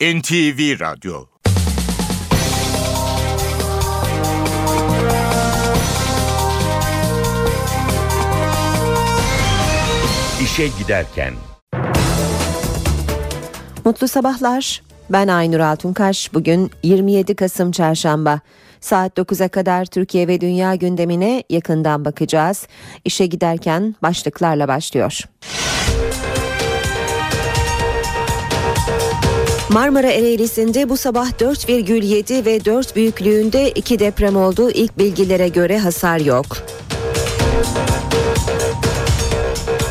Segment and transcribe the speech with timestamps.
[0.00, 1.26] NTV Radyo
[10.42, 11.34] İşe Giderken
[13.84, 14.82] Mutlu sabahlar.
[15.10, 16.34] Ben Aynur Altunkaş.
[16.34, 18.40] Bugün 27 Kasım Çarşamba.
[18.80, 22.66] Saat 9'a kadar Türkiye ve dünya gündemine yakından bakacağız.
[23.04, 25.20] İşe giderken başlıklarla başlıyor.
[29.72, 34.70] Marmara Ereğlisi'nde bu sabah 4,7 ve 4 büyüklüğünde iki deprem oldu.
[34.70, 36.46] İlk bilgilere göre hasar yok.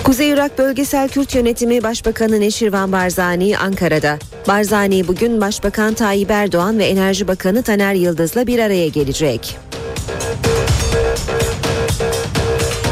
[0.03, 4.19] Kuzey Irak Bölgesel Kürt Yönetimi Başbakanı Neşirvan Barzani Ankara'da.
[4.47, 9.57] Barzani bugün Başbakan Tayyip Erdoğan ve Enerji Bakanı Taner Yıldız'la bir araya gelecek.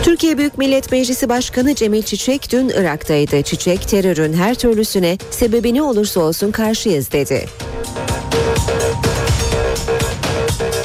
[0.07, 3.41] Türkiye Büyük Millet Meclisi Başkanı Cemil Çiçek dün Irak'taydı.
[3.41, 7.45] Çiçek terörün her türlüsüne sebebi ne olursa olsun karşıyız dedi.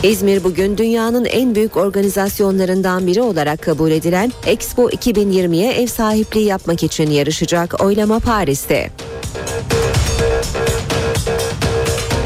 [0.03, 6.83] İzmir bugün dünyanın en büyük organizasyonlarından biri olarak kabul edilen Expo 2020'ye ev sahipliği yapmak
[6.83, 8.91] için yarışacak oylama Paris'te.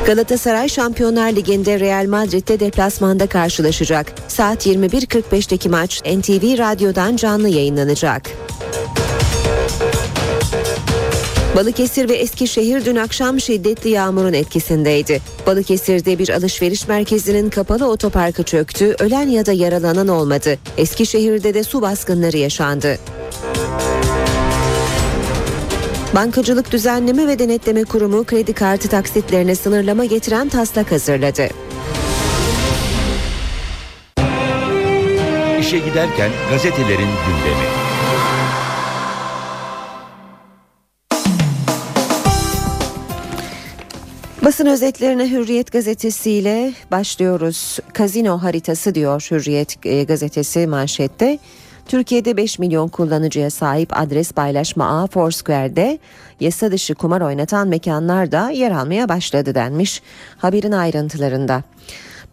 [0.06, 4.12] Galatasaray Şampiyonlar Ligi'nde Real Madrid'de deplasmanda karşılaşacak.
[4.28, 8.22] Saat 21.45'teki maç NTV Radyo'dan canlı yayınlanacak.
[11.56, 15.20] Balıkesir ve Eskişehir dün akşam şiddetli yağmurun etkisindeydi.
[15.46, 20.58] Balıkesir'de bir alışveriş merkezinin kapalı otoparkı çöktü, ölen ya da yaralanan olmadı.
[20.78, 22.98] Eskişehir'de de su baskınları yaşandı.
[26.14, 31.48] Bankacılık Düzenleme ve Denetleme Kurumu kredi kartı taksitlerine sınırlama getiren taslak hazırladı.
[35.60, 37.66] İşe giderken gazetelerin gündemi.
[44.44, 47.78] Basın özetlerine Hürriyet gazetesiyle başlıyoruz.
[47.92, 51.38] Kazino haritası diyor Hürriyet e, gazetesi manşette.
[51.87, 55.98] Türkiye'de 5 milyon kullanıcıya sahip adres paylaşma ağı Foursquare'de
[56.41, 60.02] yasa dışı kumar oynatan mekanlar da yer almaya başladı denmiş
[60.39, 61.63] haberin ayrıntılarında.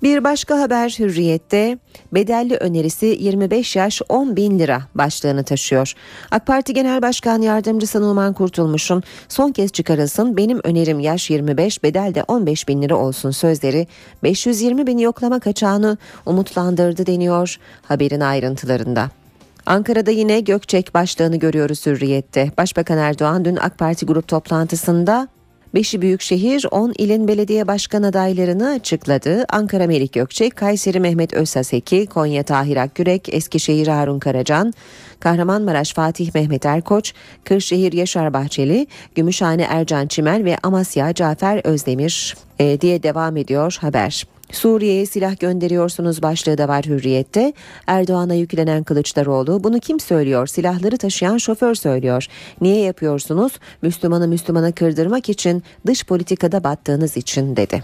[0.03, 1.78] Bir başka haber Hürriyet'te
[2.13, 5.94] bedelli önerisi 25 yaş 10 bin lira başlığını taşıyor.
[6.31, 12.16] AK Parti Genel Başkan Yardımcısı Numan Kurtulmuş'un son kez çıkarılsın benim önerim yaş 25 bedel
[12.16, 13.88] de 15 bin lira olsun sözleri
[14.24, 19.22] 520 bin yoklama kaçağını umutlandırdı deniyor haberin ayrıntılarında.
[19.66, 22.51] Ankara'da yine Gökçek başlığını görüyoruz Hürriyet'te.
[22.57, 25.28] Başbakan Erdoğan dün AK Parti grup toplantısında
[25.74, 29.46] Beşi büyükşehir 10 ilin belediye başkan adaylarını açıkladı.
[29.50, 34.74] Ankara Melik Gökçek, Kayseri Mehmet Özsaseki, Konya Tahir Akgürek, Eskişehir Harun Karacan,
[35.19, 37.13] Kahramanmaraş Fatih Mehmet Erkoç,
[37.44, 44.32] Kırşehir Yaşar Bahçeli, Gümüşhane Ercan Çimel ve Amasya Cafer Özdemir e, diye devam ediyor haber.
[44.52, 47.54] Suriye'ye silah gönderiyorsunuz başlığı da var hürriyette.
[47.88, 50.48] Erdoğan'a yüklenen Kılıçdaroğlu bunu kim söylüyor?
[50.48, 52.28] Silahları taşıyan şoför söylüyor.
[52.62, 53.54] Niye yapıyorsunuz?
[53.81, 57.84] Müslümanı Müslümana kırdırmak için dış politikada battığınız için dedi.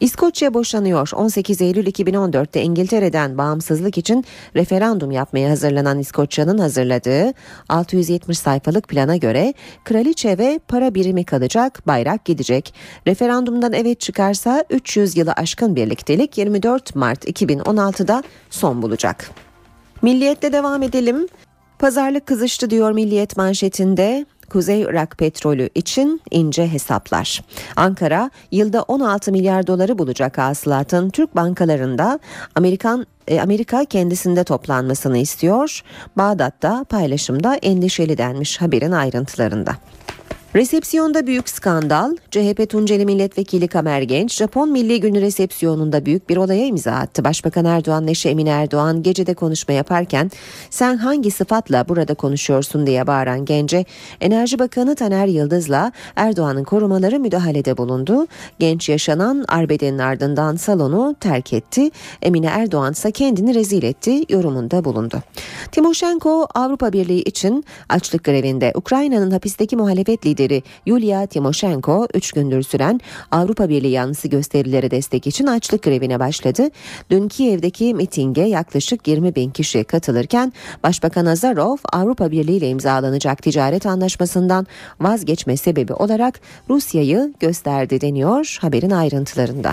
[0.00, 1.10] İskoçya boşanıyor.
[1.14, 4.24] 18 Eylül 2014'te İngiltere'den bağımsızlık için
[4.56, 7.32] referandum yapmaya hazırlanan İskoçya'nın hazırladığı
[7.68, 12.74] 670 sayfalık plana göre kraliçe ve para birimi kalacak, bayrak gidecek.
[13.06, 19.30] Referandumdan evet çıkarsa 300 yılı aşkın birliktelik 24 Mart 2016'da son bulacak.
[20.02, 21.26] Milliyette devam edelim.
[21.78, 24.26] Pazarlık kızıştı diyor Milliyet manşetinde.
[24.50, 27.42] Kuzey Irak petrolü için ince hesaplar.
[27.76, 32.18] Ankara yılda 16 milyar doları bulacak hasılatın Türk bankalarında
[32.54, 35.82] Amerikan e, Amerika kendisinde toplanmasını istiyor.
[36.16, 39.76] Bağdat'ta paylaşımda endişeli denmiş haberin ayrıntılarında.
[40.54, 42.16] Resepsiyonda büyük skandal.
[42.30, 47.24] CHP Tunceli Milletvekili Kamer Genç, Japon Milli Günü resepsiyonunda büyük bir olaya imza attı.
[47.24, 50.30] Başbakan Erdoğan Neşe Emine Erdoğan gecede konuşma yaparken
[50.70, 53.84] sen hangi sıfatla burada konuşuyorsun diye bağıran Gence,
[54.20, 58.26] Enerji Bakanı Taner Yıldız'la Erdoğan'ın korumaları müdahalede bulundu.
[58.58, 61.90] Genç yaşanan arbedenin ardından salonu terk etti.
[62.22, 65.22] Emine Erdoğan ise kendini rezil etti yorumunda bulundu.
[65.72, 72.62] Timoşenko Avrupa Birliği için açlık grevinde Ukrayna'nın hapisteki muhalefet lideri lideri Yulia Timoshenko 3 gündür
[72.62, 73.00] süren
[73.30, 76.68] Avrupa Birliği yanlısı gösterilere destek için açlık grevine başladı.
[77.10, 80.52] Dün Kiev'deki mitinge yaklaşık 20 bin kişi katılırken
[80.82, 84.66] Başbakan Azarov Avrupa Birliği ile imzalanacak ticaret anlaşmasından
[85.00, 86.40] vazgeçme sebebi olarak
[86.70, 89.72] Rusya'yı gösterdi deniyor haberin ayrıntılarında.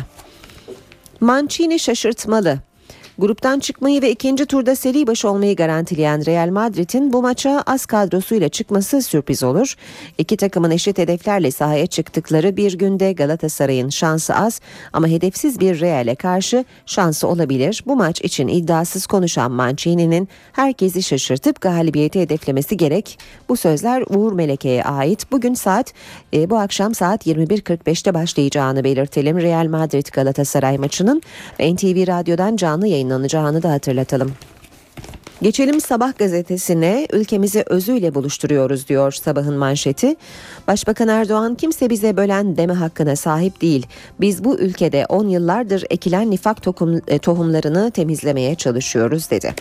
[1.19, 2.66] Mancini şaşırtmalı.
[3.19, 8.49] Gruptan çıkmayı ve ikinci turda seri başı olmayı garantileyen Real Madrid'in bu maça az kadrosuyla
[8.49, 9.75] çıkması sürpriz olur.
[10.17, 14.61] İki takımın eşit hedeflerle sahaya çıktıkları bir günde Galatasaray'ın şansı az
[14.93, 17.83] ama hedefsiz bir Real'e karşı şansı olabilir.
[17.87, 23.19] Bu maç için iddiasız konuşan Mancini'nin herkesi şaşırtıp galibiyeti hedeflemesi gerek.
[23.49, 25.31] Bu sözler Uğur Meleke'ye ait.
[25.31, 25.93] Bugün saat
[26.33, 29.41] e, bu akşam saat 21.45'te başlayacağını belirtelim.
[29.41, 31.21] Real Madrid Galatasaray maçının
[31.59, 34.33] NTV Radyo'dan canlı yayınlanacağını da hatırlatalım.
[35.41, 40.15] Geçelim Sabah gazetesine ülkemizi özüyle buluşturuyoruz diyor sabahın manşeti.
[40.67, 43.87] Başbakan Erdoğan kimse bize bölen deme hakkına sahip değil.
[44.19, 46.57] Biz bu ülkede 10 yıllardır ekilen nifak
[47.07, 49.53] e, tohumlarını temizlemeye çalışıyoruz dedi.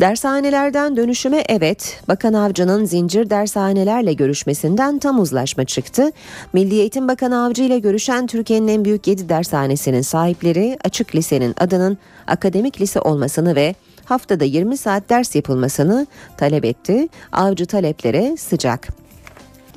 [0.00, 6.10] Dershanelerden dönüşüme evet, Bakan Avcı'nın zincir dershanelerle görüşmesinden tam uzlaşma çıktı.
[6.52, 11.98] Milli Eğitim Bakanı Avcı ile görüşen Türkiye'nin en büyük 7 dershanesinin sahipleri açık lisenin adının
[12.26, 16.06] akademik lise olmasını ve haftada 20 saat ders yapılmasını
[16.36, 17.08] talep etti.
[17.32, 18.88] Avcı taleplere sıcak.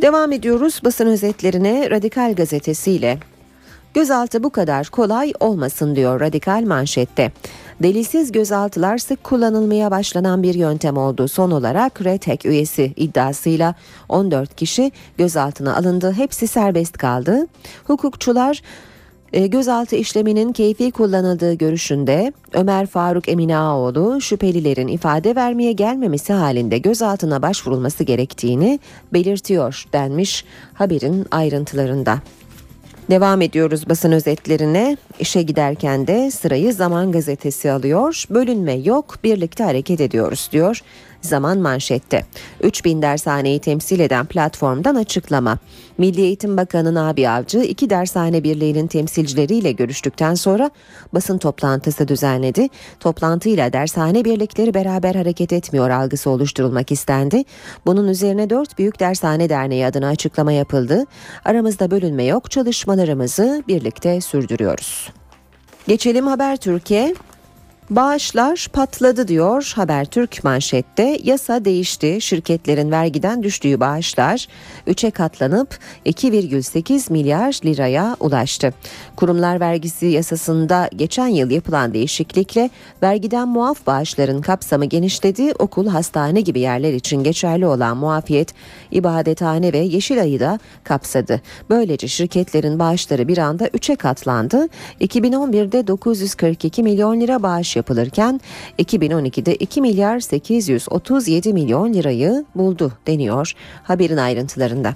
[0.01, 3.17] Devam ediyoruz basın özetlerine Radikal gazetesiyle.
[3.93, 7.31] Gözaltı bu kadar kolay olmasın diyor Radikal manşette.
[7.83, 11.27] Delilsiz gözaltılar sık kullanılmaya başlanan bir yöntem oldu.
[11.27, 13.75] Son olarak RETEK üyesi iddiasıyla
[14.09, 16.11] 14 kişi gözaltına alındı.
[16.11, 17.47] Hepsi serbest kaldı.
[17.87, 18.61] Hukukçular
[19.33, 27.41] e, gözaltı işleminin keyfi kullanıldığı görüşünde Ömer Faruk Eminaoğlu şüphelilerin ifade vermeye gelmemesi halinde gözaltına
[27.41, 28.79] başvurulması gerektiğini
[29.13, 32.19] belirtiyor denmiş haberin ayrıntılarında.
[33.09, 34.97] Devam ediyoruz basın özetlerine.
[35.19, 38.23] İşe giderken de sırayı Zaman Gazetesi alıyor.
[38.29, 40.81] Bölünme yok, birlikte hareket ediyoruz diyor.
[41.21, 42.25] Zaman manşette.
[42.61, 45.57] 3000 dershaneyi temsil eden platformdan açıklama.
[45.97, 50.69] Milli Eğitim Bakanı Nabi Avcı iki dershane birliğinin temsilcileriyle görüştükten sonra
[51.13, 52.67] basın toplantısı düzenledi.
[52.99, 57.43] Toplantıyla dershane birlikleri beraber hareket etmiyor algısı oluşturulmak istendi.
[57.85, 61.05] Bunun üzerine dört büyük dershane derneği adına açıklama yapıldı.
[61.45, 65.11] Aramızda bölünme yok çalışmalarımızı birlikte sürdürüyoruz.
[65.87, 67.15] Geçelim Haber Türkiye.
[67.89, 71.19] Bağışlar patladı diyor Habertürk manşette.
[71.23, 72.21] Yasa değişti.
[72.21, 74.47] Şirketlerin vergiden düştüğü bağışlar
[74.87, 78.73] 3'e katlanıp 2,8 milyar liraya ulaştı.
[79.15, 82.69] Kurumlar vergisi yasasında geçen yıl yapılan değişiklikle
[83.03, 85.51] vergiden muaf bağışların kapsamı genişledi.
[85.59, 88.53] Okul, hastane gibi yerler için geçerli olan muafiyet,
[88.91, 91.41] ibadethane ve Yeşilay'ı da kapsadı.
[91.69, 94.67] Böylece şirketlerin bağışları bir anda 3'e katlandı.
[95.01, 98.41] 2011'de 942 milyon lira bağış yapılırken
[98.79, 103.53] 2012'de 2 milyar 837 milyon lirayı buldu deniyor
[103.83, 104.95] haberin ayrıntılarında.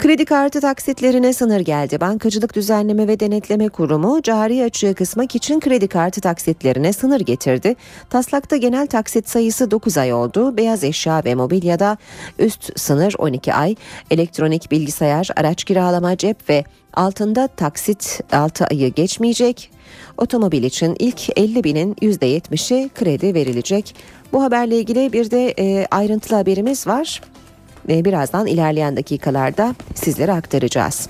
[0.00, 2.00] Kredi kartı taksitlerine sınır geldi.
[2.00, 7.76] Bankacılık Düzenleme ve Denetleme Kurumu cari açığı kısmak için kredi kartı taksitlerine sınır getirdi.
[8.10, 10.56] Taslakta genel taksit sayısı 9 ay oldu.
[10.56, 11.96] Beyaz eşya ve mobilyada
[12.38, 13.74] üst sınır 12 ay.
[14.10, 16.64] Elektronik bilgisayar, araç kiralama, cep ve
[16.94, 19.70] altında taksit 6 ayı geçmeyecek.
[20.20, 23.94] Otomobil için ilk 50 binin %70'i kredi verilecek.
[24.32, 27.20] Bu haberle ilgili bir de e, ayrıntılı haberimiz var.
[27.88, 31.08] E, birazdan ilerleyen dakikalarda sizlere aktaracağız.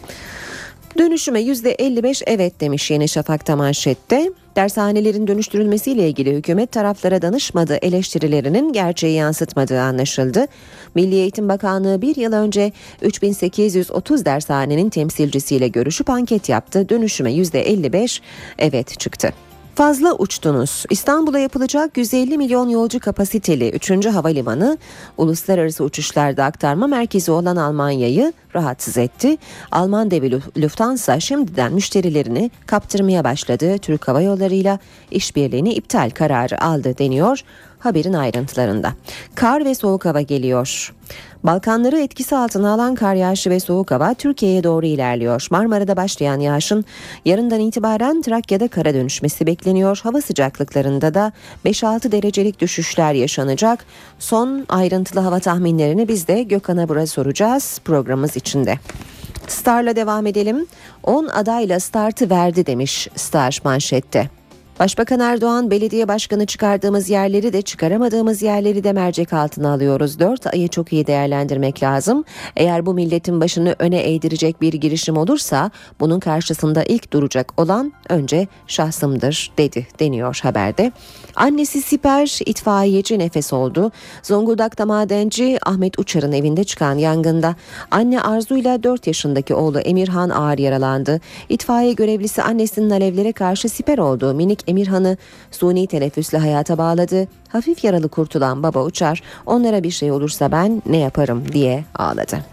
[1.00, 4.30] Dönüşüme %55 evet demiş Yeni Şafak'ta manşette.
[4.56, 10.46] Dershanelerin dönüştürülmesiyle ilgili hükümet taraflara danışmadı eleştirilerinin gerçeği yansıtmadığı anlaşıldı.
[10.94, 16.88] Milli Eğitim Bakanlığı bir yıl önce 3830 dershanenin temsilcisiyle görüşüp anket yaptı.
[16.88, 18.20] Dönüşüme %55
[18.58, 19.32] evet çıktı.
[19.80, 20.84] Fazla uçtunuz.
[20.90, 24.06] İstanbul'a yapılacak 150 milyon yolcu kapasiteli 3.
[24.06, 24.78] havalimanı
[25.18, 29.36] uluslararası uçuşlarda aktarma merkezi olan Almanya'yı rahatsız etti.
[29.70, 30.32] Alman devi
[30.62, 33.78] Lufthansa şimdiden müşterilerini kaptırmaya başladı.
[33.78, 34.78] Türk Hava Yolları ile
[35.10, 37.42] işbirliğini iptal kararı aldı deniyor
[37.80, 38.92] haberin ayrıntılarında.
[39.34, 40.94] Kar ve soğuk hava geliyor.
[41.44, 45.46] Balkanları etkisi altına alan kar yağışı ve soğuk hava Türkiye'ye doğru ilerliyor.
[45.50, 46.84] Marmara'da başlayan yağışın
[47.24, 50.00] yarından itibaren Trakya'da kara dönüşmesi bekleniyor.
[50.02, 51.32] Hava sıcaklıklarında da
[51.64, 53.84] 5-6 derecelik düşüşler yaşanacak.
[54.18, 58.78] Son ayrıntılı hava tahminlerini biz de Gökhan'a Bura soracağız programımız içinde.
[59.48, 60.66] Star'la devam edelim.
[61.02, 64.39] 10 adayla startı verdi demiş Star manşette.
[64.80, 70.18] Başbakan Erdoğan belediye başkanı çıkardığımız yerleri de çıkaramadığımız yerleri de mercek altına alıyoruz.
[70.18, 72.24] Dört ayı çok iyi değerlendirmek lazım.
[72.56, 75.70] Eğer bu milletin başını öne eğdirecek bir girişim olursa
[76.00, 80.92] bunun karşısında ilk duracak olan önce şahsımdır dedi deniyor haberde.
[81.36, 83.92] Annesi Siper itfaiyeci nefes oldu.
[84.22, 87.56] Zonguldak'ta madenci Ahmet Uçar'ın evinde çıkan yangında
[87.90, 91.20] anne Arzu ile 4 yaşındaki oğlu Emirhan ağır yaralandı.
[91.48, 95.16] İtfaiye görevlisi annesinin alevlere karşı siper olduğu minik Emirhan'ı
[95.50, 97.28] suni teneffüsle hayata bağladı.
[97.48, 102.44] Hafif yaralı kurtulan baba uçar onlara bir şey olursa ben ne yaparım diye ağladı.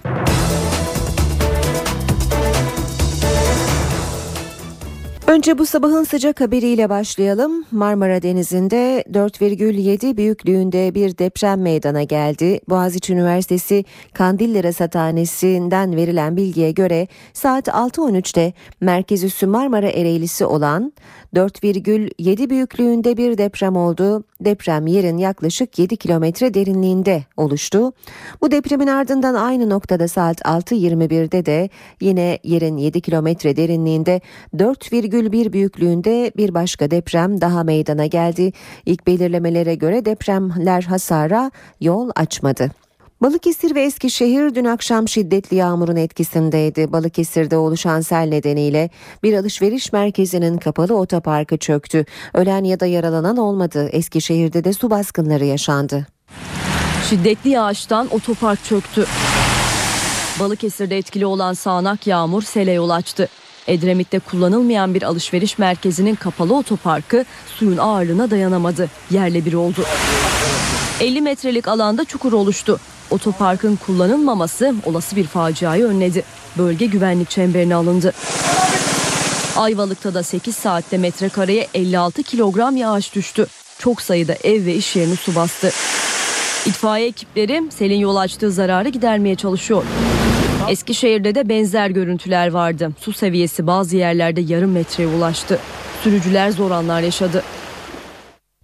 [5.27, 7.65] Önce bu sabahın sıcak haberiyle başlayalım.
[7.71, 12.59] Marmara Denizi'nde 4,7 büyüklüğünde bir deprem meydana geldi.
[12.69, 20.93] Boğaziçi Üniversitesi Kandilli Rasathanesi'nden verilen bilgiye göre saat 6.13'te merkez üssü Marmara Ereğlisi olan
[21.35, 24.23] 4,7 büyüklüğünde bir deprem oldu.
[24.41, 27.93] Deprem yerin yaklaşık 7 kilometre derinliğinde oluştu.
[28.41, 31.69] Bu depremin ardından aynı noktada saat 6.21'de de
[32.01, 34.21] yine yerin 7 kilometre derinliğinde
[34.55, 38.53] 4,1 büyüklüğünde bir başka deprem daha meydana geldi.
[38.85, 42.86] İlk belirlemelere göre depremler hasara yol açmadı.
[43.21, 46.91] Balıkesir ve Eskişehir dün akşam şiddetli yağmurun etkisindeydi.
[46.91, 48.89] Balıkesir'de oluşan sel nedeniyle
[49.23, 52.05] bir alışveriş merkezinin kapalı otoparkı çöktü.
[52.33, 53.89] Ölen ya da yaralanan olmadı.
[53.91, 56.07] Eskişehir'de de su baskınları yaşandı.
[57.09, 59.05] Şiddetli yağıştan otopark çöktü.
[60.39, 63.27] Balıkesir'de etkili olan sağanak yağmur sele yol açtı.
[63.67, 68.89] Edremit'te kullanılmayan bir alışveriş merkezinin kapalı otoparkı suyun ağırlığına dayanamadı.
[69.11, 69.83] Yerle bir oldu.
[71.01, 72.79] 50 metrelik alanda çukur oluştu.
[73.11, 76.23] Otoparkın kullanılmaması olası bir faciayı önledi.
[76.57, 78.13] Bölge güvenlik çemberine alındı.
[79.55, 83.47] Ayvalık'ta da 8 saatte metrekareye 56 kilogram yağış düştü.
[83.79, 85.71] Çok sayıda ev ve iş yerini su bastı.
[86.65, 89.83] İtfaiye ekipleri selin yol açtığı zararı gidermeye çalışıyor.
[90.69, 92.91] Eskişehir'de de benzer görüntüler vardı.
[92.99, 95.59] Su seviyesi bazı yerlerde yarım metreye ulaştı.
[96.03, 97.43] Sürücüler zor anlar yaşadı.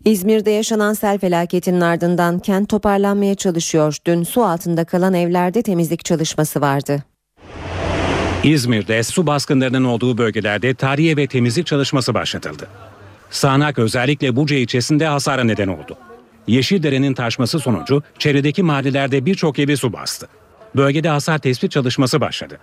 [0.06, 3.98] İzmir'de yaşanan sel felaketinin ardından kent toparlanmaya çalışıyor.
[4.06, 7.04] Dün su altında kalan evlerde temizlik çalışması vardı.
[8.44, 12.68] İzmir'de su baskınlarının olduğu bölgelerde tarihe ve temizlik çalışması başlatıldı.
[13.30, 15.98] Sağnak özellikle Buca ilçesinde hasara neden oldu.
[16.48, 20.28] Yeşildere'nin taşması sonucu çevredeki mahallelerde birçok evi su bastı.
[20.76, 22.58] Bölgede hasar tespit çalışması başladı.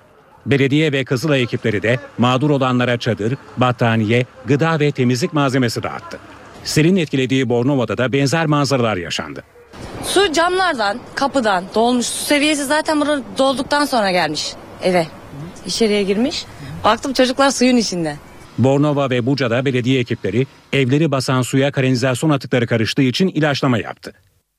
[0.47, 6.19] Belediye ve Kızılay ekipleri de mağdur olanlara çadır, battaniye, gıda ve temizlik malzemesi dağıttı.
[6.65, 9.43] Selin etkilediği Bornova'da da benzer manzaralar yaşandı.
[10.05, 12.07] Su camlardan, kapıdan dolmuş.
[12.07, 14.53] Su seviyesi zaten burada dolduktan sonra gelmiş
[14.83, 15.07] eve.
[15.67, 16.45] İçeriye girmiş.
[16.85, 18.17] Baktım çocuklar suyun içinde.
[18.59, 24.13] Bornova ve Buca'da belediye ekipleri evleri basan suya kanalizasyon atıkları karıştığı için ilaçlama yaptı.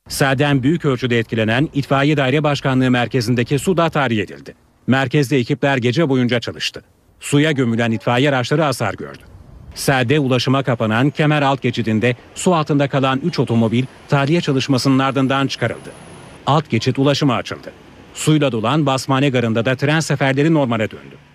[0.09, 4.55] Selden büyük ölçüde etkilenen İtfaiye Daire Başkanlığı merkezindeki su da tahliye edildi.
[4.87, 6.83] Merkezde ekipler gece boyunca çalıştı.
[7.19, 9.30] Suya gömülen itfaiye araçları hasar gördü.
[9.75, 15.91] Selde ulaşıma kapanan kemer alt geçidinde su altında kalan 3 otomobil tahliye çalışmasının ardından çıkarıldı.
[16.45, 17.71] Alt geçit ulaşıma açıldı.
[18.13, 21.30] Suyla dolan Basmane Garı'nda da tren seferleri normale döndü.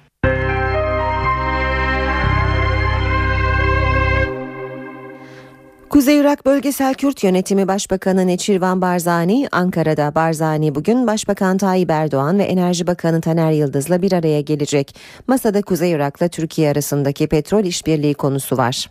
[5.96, 10.14] Kuzey Irak Bölgesel Kürt Yönetimi Başbakanı Neçirvan Barzani Ankara'da.
[10.14, 14.96] Barzani bugün Başbakan Tayyip Erdoğan ve Enerji Bakanı Taner Yıldız'la bir araya gelecek.
[15.26, 18.90] Masada Kuzey Irak'la Türkiye arasındaki petrol işbirliği konusu var.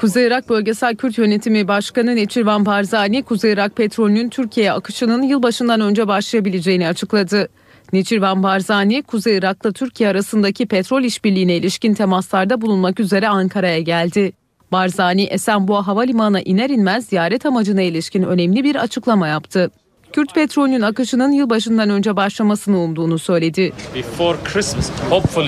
[0.00, 6.08] Kuzey Irak Bölgesel Kürt Yönetimi Başkanı Neçirvan Barzani, Kuzey Irak petrolünün Türkiye'ye akışının yılbaşından önce
[6.08, 7.48] başlayabileceğini açıkladı.
[7.92, 14.32] Neçirvan Barzani, Kuzey Irak'la Türkiye arasındaki petrol işbirliğine ilişkin temaslarda bulunmak üzere Ankara'ya geldi.
[14.76, 19.70] Barzani Esenboğa Havalimanı'na iner inmez ziyaret amacına ilişkin önemli bir açıklama yaptı.
[20.12, 23.72] Kürt petrolünün akışının yılbaşından önce başlamasını umduğunu söyledi.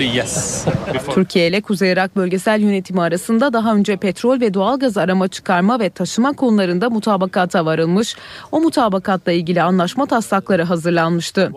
[0.05, 0.65] yes.
[1.13, 5.89] Türkiye ile Kuzey Irak Bölgesel Yönetimi arasında daha önce petrol ve doğalgaz arama çıkarma ve
[5.89, 8.15] taşıma konularında mutabakata varılmış.
[8.51, 11.51] O mutabakatla ilgili anlaşma taslakları hazırlanmıştı.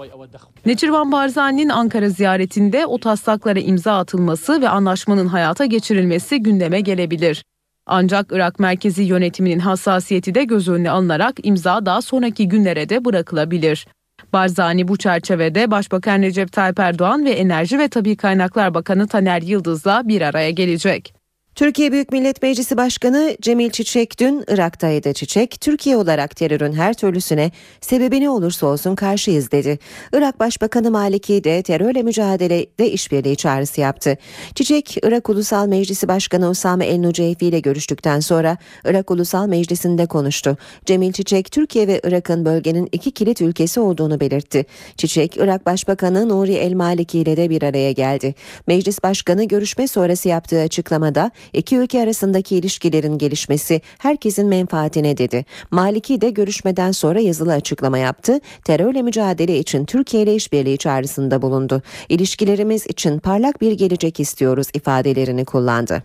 [0.67, 7.43] Neçirvan Barzani'nin Ankara ziyaretinde o taslaklara imza atılması ve anlaşmanın hayata geçirilmesi gündeme gelebilir.
[7.87, 13.87] Ancak Irak merkezi yönetiminin hassasiyeti de göz önüne alınarak imza daha sonraki günlere de bırakılabilir.
[14.33, 20.09] Barzani bu çerçevede Başbakan Recep Tayyip Erdoğan ve Enerji ve Tabi Kaynaklar Bakanı Taner Yıldız'la
[20.09, 21.22] bir araya gelecek.
[21.55, 25.13] Türkiye Büyük Millet Meclisi Başkanı Cemil Çiçek dün Irak'taydı.
[25.13, 29.79] Çiçek, Türkiye olarak terörün her türlüsüne sebebi ne olursa olsun karşıyız dedi.
[30.13, 34.19] Irak Başbakanı Maliki de terörle mücadelede işbirliği çağrısı yaptı.
[34.55, 40.57] Çiçek, Irak Ulusal Meclisi Başkanı Usame El Nuceyfi ile görüştükten sonra Irak Ulusal Meclisi'nde konuştu.
[40.87, 44.67] Cemil Çiçek, Türkiye ve Irak'ın bölgenin iki kilit ülkesi olduğunu belirtti.
[44.97, 48.35] Çiçek, Irak Başbakanı Nuri El Maliki ile de bir araya geldi.
[48.67, 55.45] Meclis Başkanı görüşme sonrası yaptığı açıklamada İki ülke arasındaki ilişkilerin gelişmesi herkesin menfaatine dedi.
[55.71, 58.41] Maliki de görüşmeden sonra yazılı açıklama yaptı.
[58.65, 61.83] Terörle mücadele için Türkiye ile işbirliği çağrısında bulundu.
[62.09, 66.03] İlişkilerimiz için parlak bir gelecek istiyoruz ifadelerini kullandı.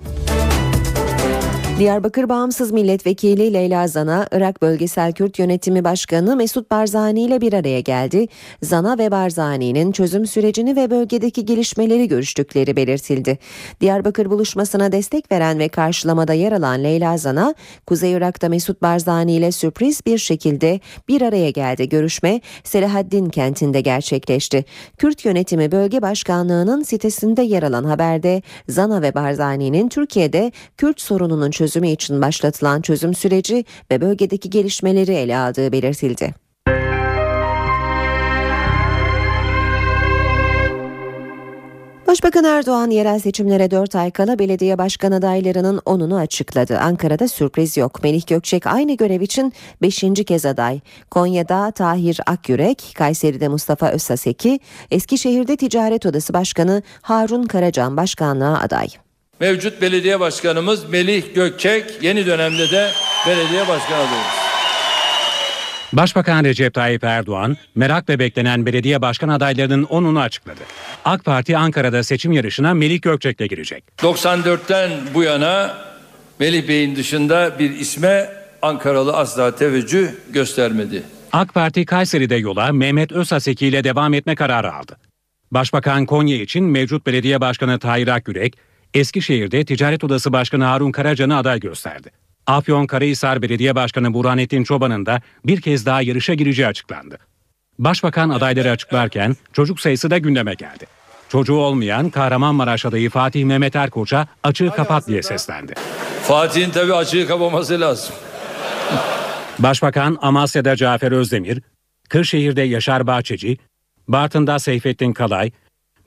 [1.79, 7.79] Diyarbakır Bağımsız Milletvekili Leyla Zana, Irak Bölgesel Kürt Yönetimi Başkanı Mesut Barzani ile bir araya
[7.79, 8.27] geldi.
[8.61, 13.37] Zana ve Barzani'nin çözüm sürecini ve bölgedeki gelişmeleri görüştükleri belirtildi.
[13.81, 17.55] Diyarbakır buluşmasına destek veren ve karşılamada yer alan Leyla Zana,
[17.87, 21.89] Kuzey Irak'ta Mesut Barzani ile sürpriz bir şekilde bir araya geldi.
[21.89, 24.65] Görüşme Selahaddin kentinde gerçekleşti.
[24.97, 31.66] Kürt Yönetimi Bölge Başkanlığı'nın sitesinde yer alan haberde Zana ve Barzani'nin Türkiye'de Kürt sorununun çözümü
[31.67, 36.47] için başlatılan çözüm süreci ve bölgedeki gelişmeleri ele aldığı belirtildi.
[42.07, 46.79] Başbakan Erdoğan yerel seçimlere 4 ay kala belediye başkan adaylarının 10'unu açıkladı.
[46.79, 48.03] Ankara'da sürpriz yok.
[48.03, 50.03] Melih Gökçek aynı görev için 5.
[50.27, 50.79] kez aday.
[51.11, 54.59] Konya'da Tahir Akyürek, Kayseri'de Mustafa Özsaseki,
[54.91, 58.87] Eskişehir'de Ticaret Odası Başkanı Harun Karacan başkanlığa aday.
[59.39, 62.89] Mevcut belediye başkanımız Melih Gökçek yeni dönemde de
[63.27, 64.37] belediye başkanı adayımız.
[65.93, 70.59] Başbakan Recep Tayyip Erdoğan, merakla beklenen belediye başkan adaylarının 10'unu açıkladı.
[71.05, 73.83] AK Parti Ankara'da seçim yarışına Melih Gökçek'le girecek.
[73.97, 75.77] 94'ten bu yana
[76.39, 78.29] Melih Bey'in dışında bir isme
[78.61, 81.03] Ankaralı asla teveccüh göstermedi.
[81.31, 84.97] AK Parti Kayseri'de yola Mehmet Özaseki ile devam etme kararı aldı.
[85.51, 88.57] Başbakan Konya için mevcut belediye başkanı Tahir Akgürek,
[88.93, 92.11] Eskişehir'de Ticaret Odası Başkanı Harun Karacan'ı aday gösterdi.
[92.47, 97.17] Afyonkarahisar Belediye Başkanı Burhanettin Çoban'ın da bir kez daha yarışa gireceği açıklandı.
[97.79, 100.85] Başbakan adayları açıklarken çocuk sayısı da gündeme geldi.
[101.29, 105.73] Çocuğu olmayan Kahramanmaraş adayı Fatih Mehmet Erkoç'a açığı kapat diye seslendi.
[106.23, 108.15] Fatih'in tabii açığı kapaması lazım.
[109.59, 111.61] Başbakan Amasya'da Cafer Özdemir,
[112.09, 113.57] Kırşehir'de Yaşar Bahçeci,
[114.07, 115.51] Bartın'da Seyfettin Kalay,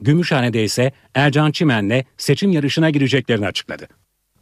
[0.00, 3.88] Gümüşhane'de ise Ercan Çimen'le seçim yarışına gireceklerini açıkladı.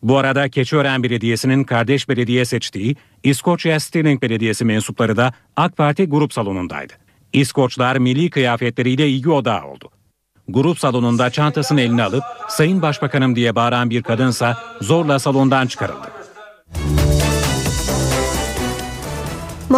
[0.03, 6.33] Bu arada Keçiören Belediyesi'nin kardeş belediye seçtiği İskoçya Stirling Belediyesi mensupları da AK Parti grup
[6.33, 6.93] salonundaydı.
[7.33, 9.91] İskoçlar milli kıyafetleriyle ilgi odağı oldu.
[10.49, 16.09] Grup salonunda çantasını eline alıp Sayın Başbakanım diye bağıran bir kadınsa zorla salondan çıkarıldı.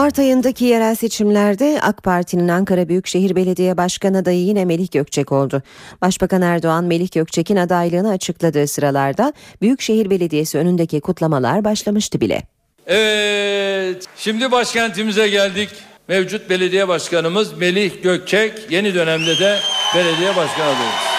[0.00, 5.62] Mart ayındaki yerel seçimlerde AK Parti'nin Ankara Büyükşehir Belediye Başkan adayı yine Melih Gökçek oldu.
[6.02, 9.32] Başbakan Erdoğan Melih Gökçek'in adaylığını açıkladığı sıralarda
[9.62, 12.42] Büyükşehir Belediyesi önündeki kutlamalar başlamıştı bile.
[12.86, 15.68] Evet, şimdi başkentimize geldik.
[16.08, 19.58] Mevcut belediye başkanımız Melih Gökçek yeni dönemde de
[19.94, 21.10] belediye başkanı adayımız.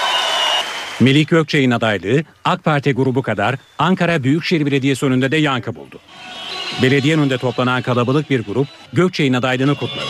[0.99, 5.99] Melih Gökçek'in adaylığı AK Parti grubu kadar Ankara Büyükşehir Belediyesi önünde de yankı buldu.
[6.81, 10.05] Belediye önünde toplanan kalabalık bir grup Gökçek'in adaylığını kutladı.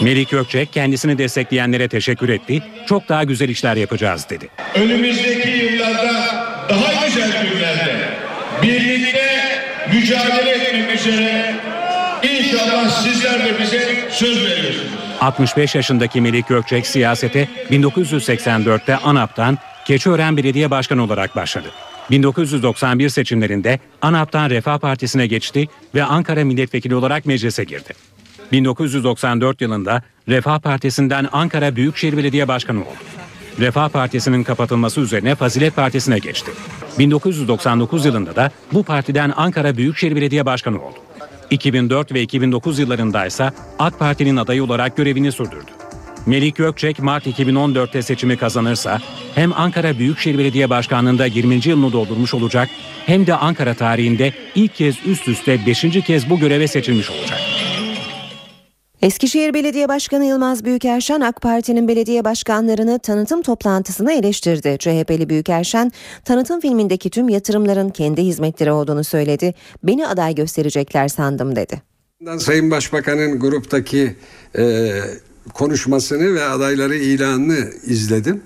[0.00, 4.48] Melih Gökçek kendisini destekleyenlere teşekkür etti, çok daha güzel işler yapacağız dedi.
[4.74, 6.12] önümüzdeki yıllarda
[6.68, 8.08] daha güzel günlerde
[8.62, 9.28] birlikte
[9.92, 11.54] mücadele etmek üzere
[12.22, 14.88] inşallah sizler de bize söz veriyorsunuz.
[15.20, 21.68] 65 yaşındaki Melih Gökçek siyasete 1984'te ANAP'tan Keçiören Belediye Başkanı olarak başladı.
[22.10, 27.94] 1991 seçimlerinde ANAP'tan Refah Partisi'ne geçti ve Ankara Milletvekili olarak meclise girdi.
[28.52, 32.98] 1994 yılında Refah Partisi'nden Ankara Büyükşehir Belediye Başkanı oldu.
[33.60, 36.50] Refah Partisi'nin kapatılması üzerine Fazilet Partisi'ne geçti.
[36.98, 40.98] 1999 yılında da bu partiden Ankara Büyükşehir Belediye Başkanı oldu.
[41.50, 45.87] 2004 ve 2009 yıllarında ise AK Parti'nin adayı olarak görevini sürdürdü.
[46.26, 48.98] Melik Gökçek Mart 2014'te seçimi kazanırsa
[49.34, 51.68] hem Ankara Büyükşehir Belediye Başkanlığı'nda 20.
[51.68, 52.68] yılını doldurmuş olacak
[53.06, 55.80] hem de Ankara tarihinde ilk kez üst üste 5.
[56.06, 57.38] kez bu göreve seçilmiş olacak.
[59.02, 64.76] Eskişehir Belediye Başkanı Yılmaz Büyükerşen AK Parti'nin belediye başkanlarını tanıtım toplantısında eleştirdi.
[64.78, 65.92] CHP'li Büyükerşen
[66.24, 69.54] tanıtım filmindeki tüm yatırımların kendi hizmetleri olduğunu söyledi.
[69.82, 71.82] Beni aday gösterecekler sandım dedi.
[72.38, 74.16] Sayın Başbakan'ın gruptaki
[74.58, 74.90] e,
[75.54, 78.42] konuşmasını ve adayları ilanını izledim.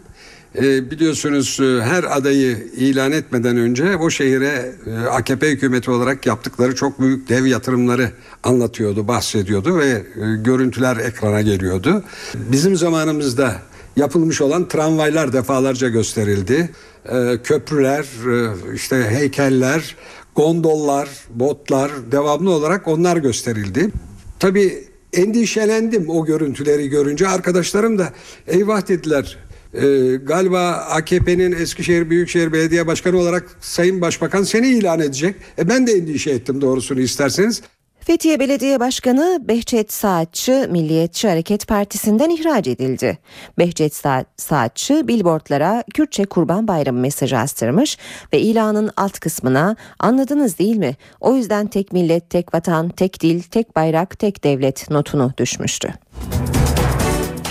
[0.59, 7.01] E, biliyorsunuz her adayı ilan etmeden önce o şehire e, AKP hükümeti olarak yaptıkları çok
[7.01, 8.11] büyük dev yatırımları
[8.43, 10.03] anlatıyordu, bahsediyordu ve e,
[10.37, 12.05] görüntüler ekrana geliyordu.
[12.35, 13.57] Bizim zamanımızda
[13.97, 16.71] yapılmış olan tramvaylar defalarca gösterildi.
[17.09, 19.97] E, köprüler, e, işte heykeller,
[20.35, 23.91] gondollar, botlar devamlı olarak onlar gösterildi.
[24.39, 27.29] Tabii endişelendim o görüntüleri görünce.
[27.29, 28.13] Arkadaşlarım da
[28.47, 29.39] eyvah dediler.
[29.75, 35.37] Ee, galiba AKP'nin Eskişehir Büyükşehir Belediye Başkanı olarak Sayın Başbakan seni ilan edecek.
[35.59, 37.63] E ben de endişe ettim doğrusunu isterseniz.
[38.05, 43.19] Fethiye Belediye Başkanı Behçet Saatçı Milliyetçi Hareket Partisi'nden ihraç edildi.
[43.59, 47.99] Behçet Sa- Saatçı billboardlara Kürtçe Kurban Bayramı mesajı astırmış
[48.33, 50.97] ve ilanın alt kısmına anladınız değil mi?
[51.21, 55.95] O yüzden tek millet, tek vatan, tek dil, tek bayrak, tek devlet notunu düşmüştü.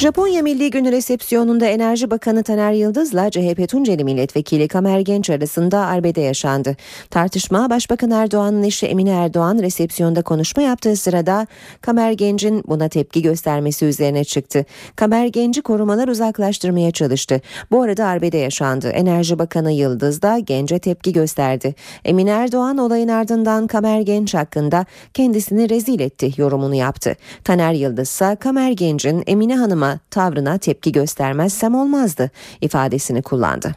[0.02, 6.22] Japonya Milli Günü resepsiyonunda Enerji Bakanı Taner Yıldız'la CHP Tunceli Milletvekili Kamer Genç arasında arbede
[6.22, 6.76] yaşandı.
[7.10, 11.48] Tartışma Başbakan Erdoğan'ın eşi Emine Erdoğan resepsiyonda konuşma yaptığı sırada
[11.82, 14.66] Kamer Genç'in buna tepki göstermesi üzerine çıktı.
[14.96, 17.42] Kamer Genç'i korumalar uzaklaştırmaya çalıştı.
[17.72, 18.90] Bu arada arbede yaşandı.
[18.90, 21.76] Enerji Bakanı Yıldız da Genç'e tepki gösterdi.
[22.06, 27.16] Emine Erdoğan olayın ardından Kamer Genç hakkında kendisini rezil etti yorumunu yaptı.
[27.44, 33.76] Taner Yıldız ise Kamer Genç'in Emine Hanım'a tavrına tepki göstermezsem olmazdı ifadesini kullandı.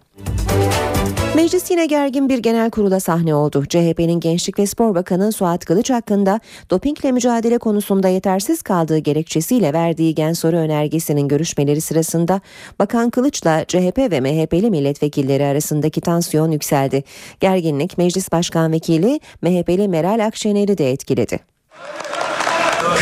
[1.35, 3.65] Meclis yine gergin bir genel kurula sahne oldu.
[3.69, 10.15] CHP'nin Gençlik ve Spor Bakanı Suat Kılıç hakkında dopingle mücadele konusunda yetersiz kaldığı gerekçesiyle verdiği
[10.15, 12.41] gen soru önergesinin görüşmeleri sırasında
[12.79, 17.05] Bakan Kılıç'la CHP ve MHP'li milletvekilleri arasındaki tansiyon yükseldi.
[17.41, 21.39] Gerginlik Meclis Başkan Vekili MHP'li Meral Akşener'i de etkiledi.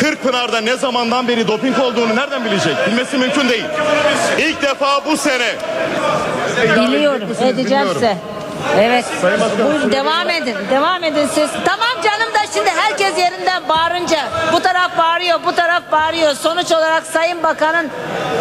[0.00, 2.76] Kırkpınar'da ne zamandan beri doping olduğunu nereden bilecek?
[2.86, 3.64] Bilmesi mümkün değil.
[4.38, 5.54] İlk defa bu sene.
[6.76, 8.16] Biliyorum, edeceğimse.
[8.80, 9.04] Evet.
[9.68, 10.56] Buyurun devam edin.
[10.70, 11.50] Devam edin siz.
[11.64, 14.18] Tamam canım da şimdi herkes yerinden bağırınca
[14.52, 16.34] bu taraf bağırıyor, bu taraf bağırıyor.
[16.34, 17.88] Sonuç olarak Sayın Bakan'ın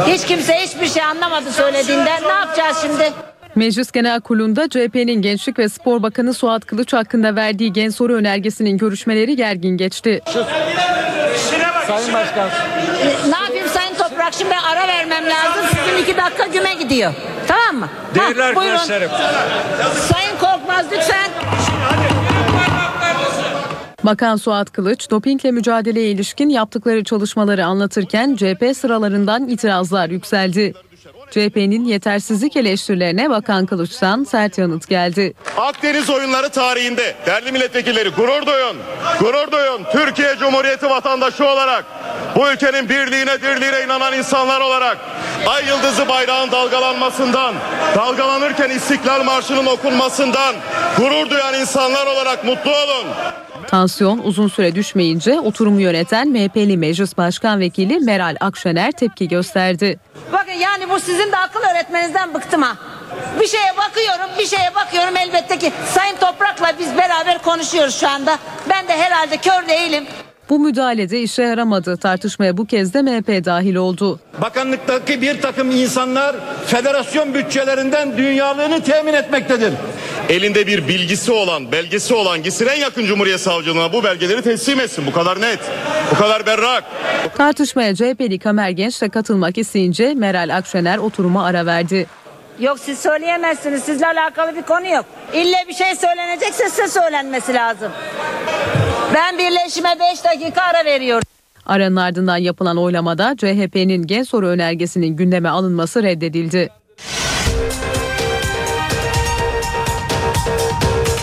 [0.08, 2.24] hiç kimse hiçbir şey anlamadı söylediğinden.
[2.24, 3.12] Ne yapacağız şimdi?
[3.56, 8.78] Meclis Genel Kurulu'nda CHP'nin Gençlik ve Spor Bakanı Suat Kılıç hakkında verdiği gen soru önergesinin
[8.78, 10.22] görüşmeleri gergin geçti.
[11.88, 12.50] Sayın Başkan.
[13.30, 14.34] Ne yapayım Sayın Toprak?
[14.34, 15.64] Şimdi ben ara vermem lazım.
[15.86, 17.14] Sizin iki dakika güme gidiyor.
[17.48, 17.90] Tamam mı?
[18.16, 18.76] Değerli Ha, buyurun.
[18.76, 19.12] arkadaşlarım.
[20.14, 21.30] Sayın Korkmaz lütfen.
[24.04, 30.74] Bakan Suat Kılıç dopingle mücadeleye ilişkin yaptıkları çalışmaları anlatırken CHP sıralarından itirazlar yükseldi.
[31.32, 35.34] CHP'nin yetersizlik eleştirilerine Bakan Kılıç'tan sert yanıt geldi.
[35.58, 38.78] Akdeniz oyunları tarihinde değerli milletvekilleri gurur duyun.
[39.20, 39.82] Gurur duyun.
[39.92, 41.86] Türkiye Cumhuriyeti vatandaşı olarak
[42.36, 44.98] bu ülkenin birliğine dirliğine inanan insanlar olarak
[45.48, 47.56] ay yıldızı bayrağın dalgalanmasından
[47.96, 50.56] dalgalanırken İstiklal Marşı'nın okunmasından
[50.98, 53.08] gurur duyan insanlar olarak mutlu olun.
[53.72, 60.00] Tansiyon uzun süre düşmeyince oturumu yöneten MHP'li Meclis Başkan Vekili Meral Akşener tepki gösterdi.
[60.32, 62.76] Bakın yani bu sizin de akıl öğretmenizden bıktım ha.
[63.40, 68.38] Bir şeye bakıyorum, bir şeye bakıyorum elbette ki Sayın Toprak'la biz beraber konuşuyoruz şu anda.
[68.70, 70.06] Ben de herhalde kör değilim.
[70.52, 71.98] Bu müdahalede işe yaramadı.
[71.98, 74.20] Tartışmaya bu kez de MHP dahil oldu.
[74.42, 76.36] Bakanlıktaki bir takım insanlar
[76.68, 79.74] federasyon bütçelerinden dünyalığını temin etmektedir.
[80.30, 85.06] Elinde bir bilgisi olan, belgesi olan gitsin en yakın Cumhuriyet Savcılığına bu belgeleri teslim etsin.
[85.08, 85.60] Bu kadar net,
[86.12, 86.84] bu kadar berrak.
[87.38, 92.08] Tartışmaya CHP'li Kamer Genç de katılmak isteyince Meral Akşener oturuma ara verdi.
[92.60, 93.84] Yok siz söyleyemezsiniz.
[93.84, 95.06] Sizle alakalı bir konu yok.
[95.34, 97.92] İlle bir şey söylenecekse size söylenmesi lazım.
[99.14, 101.28] Ben birleşime 5 dakika ara veriyorum.
[101.66, 106.70] Aranın ardından yapılan oylamada CHP'nin gen soru önergesinin gündeme alınması reddedildi.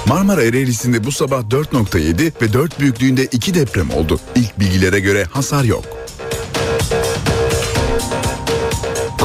[0.09, 4.20] Marmara Ereğlisi'nde bu sabah 4.7 ve 4 büyüklüğünde 2 deprem oldu.
[4.37, 5.97] İlk bilgilere göre hasar yok.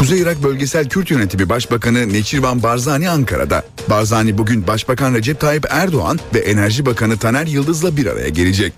[0.04, 3.64] Kuzey Irak Bölgesel Kürt Yönetimi Başbakanı Neçirvan Barzani Ankara'da.
[3.90, 8.74] Barzani bugün Başbakan Recep Tayyip Erdoğan ve Enerji Bakanı Taner Yıldız'la bir araya gelecek.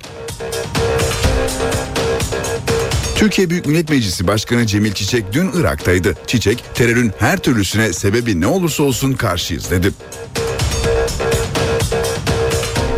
[3.15, 6.15] Türkiye Büyük Millet Meclisi Başkanı Cemil Çiçek dün Irak'taydı.
[6.27, 9.91] Çiçek, terörün her türlüsüne sebebi ne olursa olsun karşıyız dedi.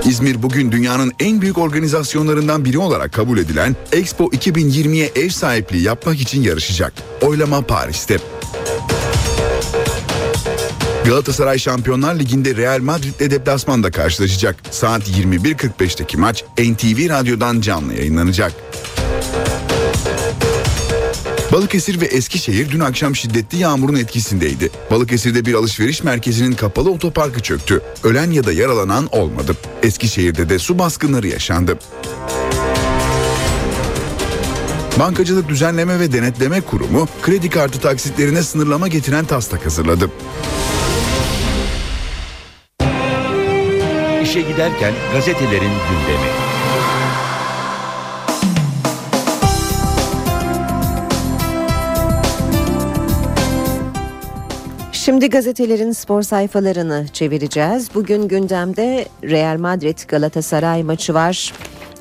[0.07, 6.21] İzmir bugün dünyanın en büyük organizasyonlarından biri olarak kabul edilen Expo 2020'ye ev sahipliği yapmak
[6.21, 6.93] için yarışacak.
[7.21, 8.17] Oylama Paris'te.
[11.05, 14.55] Galatasaray Şampiyonlar Ligi'nde Real Madrid'le deplasmanda karşılaşacak.
[14.71, 18.53] Saat 21.45'teki maç NTV Radyo'dan canlı yayınlanacak.
[21.57, 24.69] Balıkesir ve Eskişehir dün akşam şiddetli yağmurun etkisindeydi.
[24.91, 27.81] Balıkesir'de bir alışveriş merkezinin kapalı otoparkı çöktü.
[28.03, 29.57] Ölen ya da yaralanan olmadı.
[29.83, 31.79] Eskişehir'de de su baskınları yaşandı.
[34.99, 40.11] Bankacılık Düzenleme ve Denetleme Kurumu kredi kartı taksitlerine sınırlama getiren taslak hazırladı.
[44.23, 46.46] İşe giderken gazetelerin gündemi.
[55.07, 57.89] Şimdi gazetelerin spor sayfalarını çevireceğiz.
[57.95, 61.53] Bugün gündemde Real Madrid Galatasaray maçı var.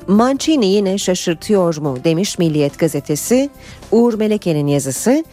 [0.07, 3.49] Mancini yine şaşırtıyor mu demiş Milliyet gazetesi.
[3.91, 5.23] Uğur Meleke'nin yazısı.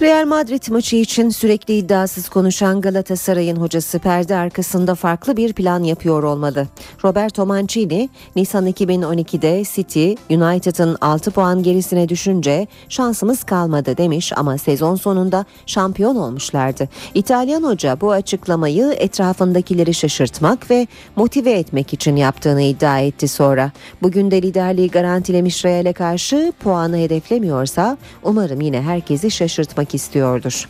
[0.00, 6.22] Real Madrid maçı için sürekli iddiasız konuşan Galatasaray'ın hocası perde arkasında farklı bir plan yapıyor
[6.22, 6.66] olmalı.
[7.04, 14.94] Roberto Mancini, Nisan 2012'de City, United'ın 6 puan gerisine düşünce şansımız kalmadı demiş ama sezon
[14.94, 16.88] sonunda şampiyon olmuşlardı.
[17.14, 23.72] İtalyan hoca bu açıklamayı etrafındakileri şaşırtmak ve motive etmek için yaptığını iddia etti sonra.
[24.02, 30.68] Bugün de liderliği garantilemiş Real'e karşı puanı hedeflemiyorsa umarım yine herkesi şaşırtmak istiyordur.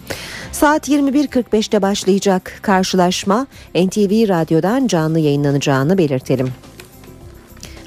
[0.53, 6.53] Saat 21.45'te başlayacak karşılaşma NTV Radyo'dan canlı yayınlanacağını belirtelim.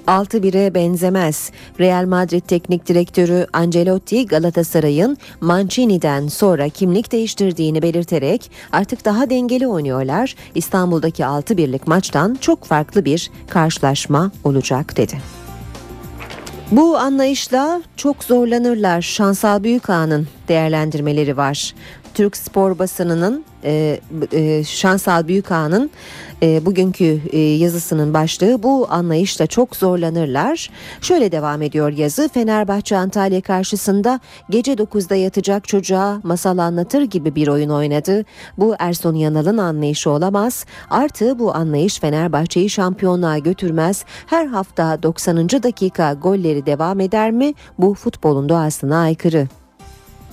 [0.09, 1.51] 6-1'e benzemez.
[1.79, 10.35] Real Madrid Teknik Direktörü Ancelotti Galatasaray'ın Mancini'den sonra kimlik değiştirdiğini belirterek artık daha dengeli oynuyorlar.
[10.55, 15.38] İstanbul'daki 6-1'lik maçtan çok farklı bir karşılaşma olacak dedi.
[16.71, 19.01] Bu anlayışla çok zorlanırlar.
[19.01, 21.73] Şansal Büyükağa'nın değerlendirmeleri var.
[22.13, 23.99] Türk spor basınının e,
[24.31, 25.91] e, Şansal Büyükağa'nın
[26.43, 30.69] e, bugünkü e, yazısının başlığı bu anlayışla çok zorlanırlar.
[31.01, 32.29] Şöyle devam ediyor yazı.
[32.33, 38.25] Fenerbahçe Antalya karşısında gece 9'da yatacak çocuğa masal anlatır gibi bir oyun oynadı.
[38.57, 40.65] Bu Erson Yanal'ın anlayışı olamaz.
[40.89, 44.05] Artı bu anlayış Fenerbahçe'yi şampiyonluğa götürmez.
[44.25, 45.49] Her hafta 90.
[45.49, 47.53] dakika golleri devam eder mi?
[47.77, 49.47] Bu futbolun doğasına aykırı.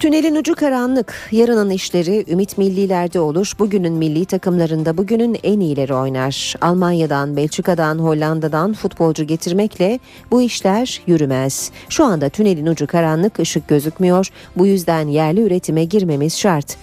[0.01, 1.15] Tünelin ucu karanlık.
[1.33, 3.53] Yarının işleri Ümit Milliler'de olur.
[3.59, 6.55] Bugünün milli takımlarında bugünün en iyileri oynar.
[6.61, 9.99] Almanya'dan, Belçika'dan, Hollanda'dan futbolcu getirmekle
[10.31, 11.71] bu işler yürümez.
[11.89, 14.29] Şu anda tünelin ucu karanlık, ışık gözükmüyor.
[14.57, 16.77] Bu yüzden yerli üretime girmemiz şart.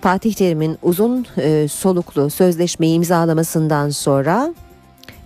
[0.00, 4.54] Fatih Terim'in uzun e, soluklu sözleşmeyi imzalamasından sonra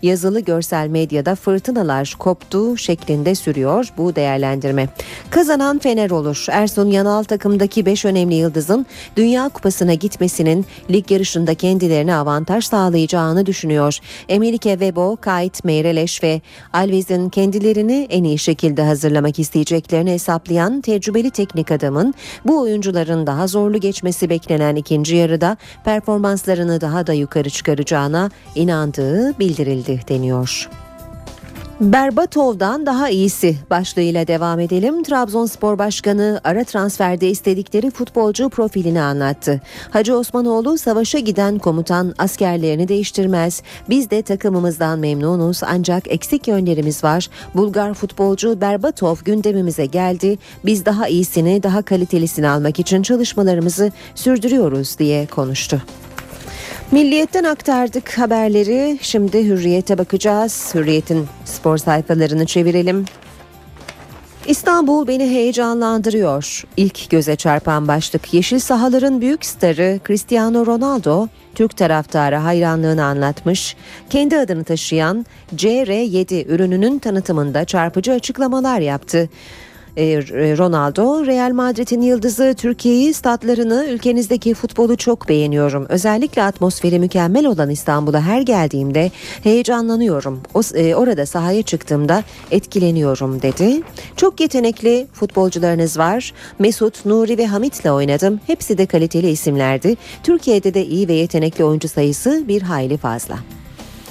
[0.02, 4.88] yazılı görsel medyada fırtınalar koptu şeklinde sürüyor bu değerlendirme.
[5.30, 6.46] Kazanan Fener olur.
[6.50, 8.86] Ersun Yanal takımdaki 5 önemli yıldızın
[9.16, 13.98] Dünya Kupası'na gitmesinin lig yarışında kendilerine avantaj sağlayacağını düşünüyor.
[14.28, 16.40] Emelike Webo, Kait Meyreleş ve
[16.72, 23.80] Alviz'in kendilerini en iyi şekilde hazırlamak isteyeceklerini hesaplayan tecrübeli teknik adamın bu oyuncuların daha zorlu
[23.80, 30.68] geçmesi beklenen ikinci yarıda performanslarını daha da yukarı çıkaracağına inandığı bildirildi deniyor.
[31.80, 35.02] Berbatov'dan daha iyisi başlığıyla devam edelim.
[35.02, 39.60] Trabzonspor Başkanı ara transferde istedikleri futbolcu profilini anlattı.
[39.90, 43.62] Hacı Osmanoğlu savaşa giden komutan askerlerini değiştirmez.
[43.88, 47.28] Biz de takımımızdan memnunuz ancak eksik yönlerimiz var.
[47.54, 50.38] Bulgar futbolcu Berbatov gündemimize geldi.
[50.64, 55.82] Biz daha iyisini, daha kalitelisini almak için çalışmalarımızı sürdürüyoruz diye konuştu.
[56.92, 58.98] Milliyetten aktardık haberleri.
[59.02, 60.70] Şimdi Hürriyet'e bakacağız.
[60.74, 63.04] Hürriyet'in spor sayfalarını çevirelim.
[64.46, 66.64] İstanbul beni heyecanlandırıyor.
[66.76, 73.76] İlk göze çarpan başlık yeşil sahaların büyük starı Cristiano Ronaldo Türk taraftarı hayranlığını anlatmış.
[74.10, 75.26] Kendi adını taşıyan
[75.56, 79.28] CR7 ürününün tanıtımında çarpıcı açıklamalar yaptı.
[80.58, 85.86] Ronaldo, Real Madrid'in yıldızı Türkiye'yi, statlarını, ülkenizdeki futbolu çok beğeniyorum.
[85.88, 89.10] Özellikle atmosferi mükemmel olan İstanbul'a her geldiğimde
[89.42, 90.40] heyecanlanıyorum.
[90.54, 93.82] O, e, orada sahaya çıktığımda etkileniyorum dedi.
[94.16, 96.32] Çok yetenekli futbolcularınız var.
[96.58, 98.40] Mesut, Nuri ve Hamit'le oynadım.
[98.46, 99.96] Hepsi de kaliteli isimlerdi.
[100.22, 103.38] Türkiye'de de iyi ve yetenekli oyuncu sayısı bir hayli fazla.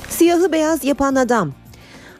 [0.09, 1.53] Siyahı beyaz yapan adam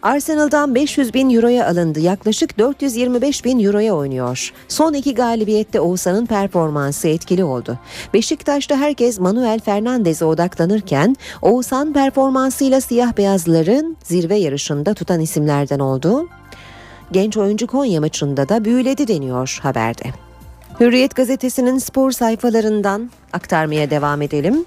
[0.02, 2.00] Arsenal'dan 500 bin euroya alındı.
[2.00, 4.54] Yaklaşık 425 bin euroya oynuyor.
[4.68, 7.80] Son iki galibiyette Oğuzhan'ın performansı etkili oldu.
[8.14, 16.28] Beşiktaş'ta herkes Manuel Fernandez'e odaklanırken Oğuzhan performansıyla siyah beyazların zirve yarışında tutan isimlerden oldu.
[17.12, 20.04] Genç oyuncu Konya maçında da büyüledi deniyor haberde.
[20.80, 24.66] Hürriyet gazetesinin spor sayfalarından aktarmaya devam edelim.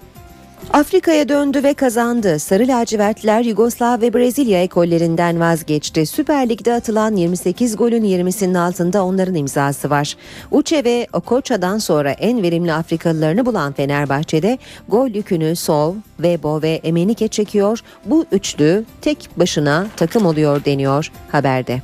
[0.71, 2.39] Afrika'ya döndü ve kazandı.
[2.39, 6.07] Sarı lacivertler Yugoslav ve Brezilya ekollerinden vazgeçti.
[6.07, 10.17] Süper Lig'de atılan 28 golün 20'sinin altında onların imzası var.
[10.51, 17.29] Uçe ve Okoça'dan sonra en verimli Afrikalılarını bulan Fenerbahçe'de gol yükünü Sol, Vebo ve Emenike
[17.29, 17.81] çekiyor.
[18.07, 21.83] Bu üçlü tek başına takım oluyor deniyor haberde.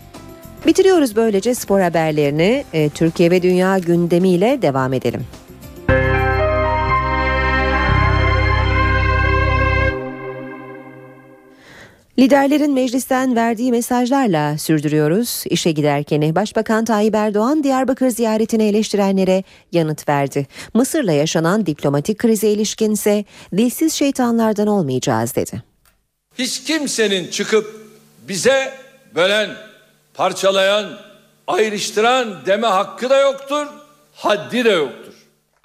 [0.67, 2.65] Bitiriyoruz böylece spor haberlerini.
[2.73, 5.27] E, Türkiye ve dünya gündemiyle devam edelim.
[12.19, 15.45] Liderlerin meclisten verdiği mesajlarla sürdürüyoruz.
[15.47, 20.47] İşe giderken Başbakan Tayyip Erdoğan Diyarbakır ziyaretini eleştirenlere yanıt verdi.
[20.75, 23.25] Mısır'la yaşanan diplomatik krize ilişkin ise
[23.57, 25.63] dilsiz şeytanlardan olmayacağız dedi.
[26.39, 27.89] Hiç kimsenin çıkıp
[28.29, 28.73] bize
[29.15, 29.51] bölen,
[30.15, 30.99] parçalayan,
[31.47, 33.67] ayrıştıran deme hakkı da yoktur,
[34.15, 35.13] haddi de yoktur.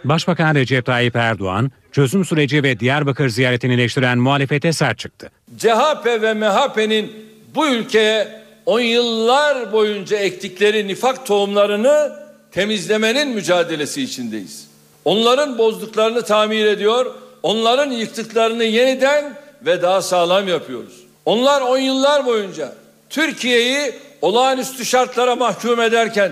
[0.03, 5.29] Başbakan Recep Tayyip Erdoğan, çözüm süreci ve Diyarbakır ziyaretini eleştiren muhalefete sert çıktı.
[5.57, 7.11] CHP ve MHP'nin
[7.55, 8.27] bu ülkeye
[8.65, 12.11] on yıllar boyunca ektikleri nifak tohumlarını
[12.51, 14.67] temizlemenin mücadelesi içindeyiz.
[15.05, 19.33] Onların bozduklarını tamir ediyor, onların yıktıklarını yeniden
[19.65, 20.93] ve daha sağlam yapıyoruz.
[21.25, 22.73] Onlar on yıllar boyunca
[23.09, 26.31] Türkiye'yi olağanüstü şartlara mahkum ederken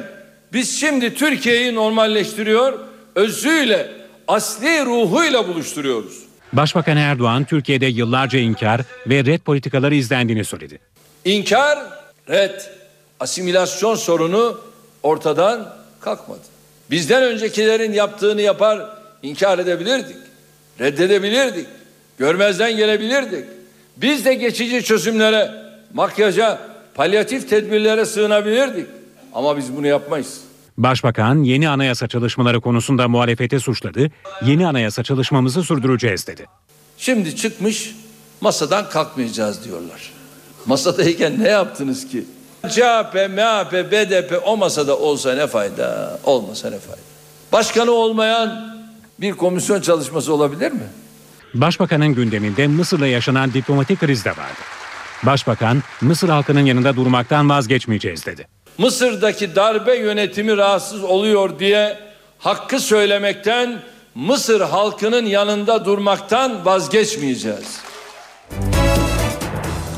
[0.54, 2.80] biz şimdi Türkiye'yi normalleştiriyor,
[3.16, 4.01] özüyle,
[4.32, 6.24] asli ruhuyla buluşturuyoruz.
[6.54, 10.80] Başbakan Erdoğan, Türkiye'de yıllarca inkar ve red politikaları izlendiğini söyledi.
[11.26, 11.80] İnkar,
[12.30, 12.62] red,
[13.20, 14.62] asimilasyon sorunu
[15.04, 16.40] ortadan kalkmadı.
[16.92, 18.90] Bizden öncekilerin yaptığını yapar,
[19.24, 20.18] inkar edebilirdik.
[20.80, 21.68] Reddedebilirdik.
[22.18, 23.46] Görmezden gelebilirdik.
[23.98, 25.52] Biz de geçici çözümlere,
[25.94, 26.60] makyaja,
[26.94, 28.88] palyatif tedbirlere sığınabilirdik.
[29.34, 30.42] Ama biz bunu yapmayız.
[30.84, 34.12] Başbakan yeni anayasa çalışmaları konusunda muhalefeti suçladı.
[34.46, 36.46] Yeni anayasa çalışmamızı sürdüreceğiz dedi.
[36.98, 37.96] Şimdi çıkmış
[38.42, 40.12] masadan kalkmayacağız diyorlar.
[40.66, 42.26] Masadayken ne yaptınız ki?
[42.70, 47.02] CHP, MHP, BDP o masada olsa ne fayda, olmasa ne fayda.
[47.52, 48.78] Başkanı olmayan
[49.20, 50.88] bir komisyon çalışması olabilir mi?
[51.54, 54.62] Başbakanın gündeminde Mısır'la yaşanan diplomatik kriz de vardı.
[55.24, 58.48] Başbakan, Mısır halkının yanında durmaktan vazgeçmeyeceğiz dedi.
[58.82, 61.98] Mısır'daki darbe yönetimi rahatsız oluyor diye
[62.38, 63.80] hakkı söylemekten,
[64.16, 67.80] Mısır halkının yanında durmaktan vazgeçmeyeceğiz.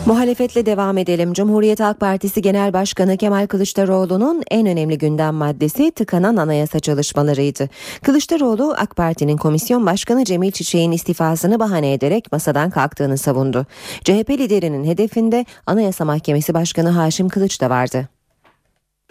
[0.05, 1.33] Muhalefetle devam edelim.
[1.33, 7.69] Cumhuriyet Halk Partisi Genel Başkanı Kemal Kılıçdaroğlu'nun en önemli gündem maddesi tıkanan anayasa çalışmalarıydı.
[8.03, 13.65] Kılıçdaroğlu AK Parti'nin komisyon başkanı Cemil Çiçek'in istifasını bahane ederek masadan kalktığını savundu.
[14.03, 18.07] CHP liderinin hedefinde Anayasa Mahkemesi Başkanı Haşim Kılıç da vardı.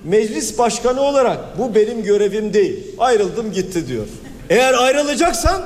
[0.05, 2.77] Meclis başkanı olarak bu benim görevim değil.
[2.99, 4.07] Ayrıldım gitti diyor.
[4.51, 5.62] Eğer ayrılacaksan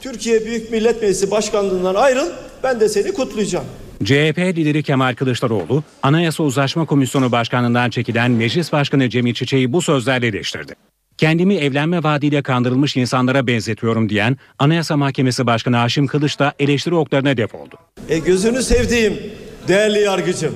[0.00, 2.26] Türkiye Büyük Millet Meclisi Başkanlığından ayrıl
[2.62, 3.64] ben de seni kutlayacağım.
[4.04, 10.26] CHP lideri Kemal Kılıçdaroğlu, Anayasa Uzlaşma Komisyonu Başkanlığından çekilen Meclis Başkanı Cemil Çiçek'i bu sözlerle
[10.26, 10.74] eleştirdi.
[11.18, 17.36] Kendimi evlenme vaadiyle kandırılmış insanlara benzetiyorum diyen Anayasa Mahkemesi Başkanı Haşim Kılıç da eleştiri oklarına
[17.36, 17.74] def oldu.
[18.08, 19.18] E gözünü sevdiğim
[19.68, 20.54] değerli yargıcım.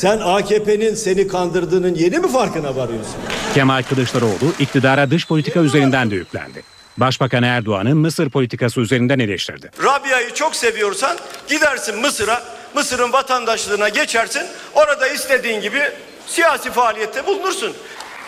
[0.00, 3.14] Sen AKP'nin seni kandırdığının yeni mi farkına varıyorsun?
[3.54, 6.62] Kemal Kılıçdaroğlu iktidara dış politika üzerinden de yüklendi.
[6.96, 9.70] Başbakan Erdoğan'ı Mısır politikası üzerinden eleştirdi.
[9.84, 11.16] Rabia'yı çok seviyorsan
[11.48, 12.42] gidersin Mısır'a,
[12.74, 14.42] Mısır'ın vatandaşlığına geçersin.
[14.74, 15.82] Orada istediğin gibi
[16.26, 17.72] siyasi faaliyette bulunursun.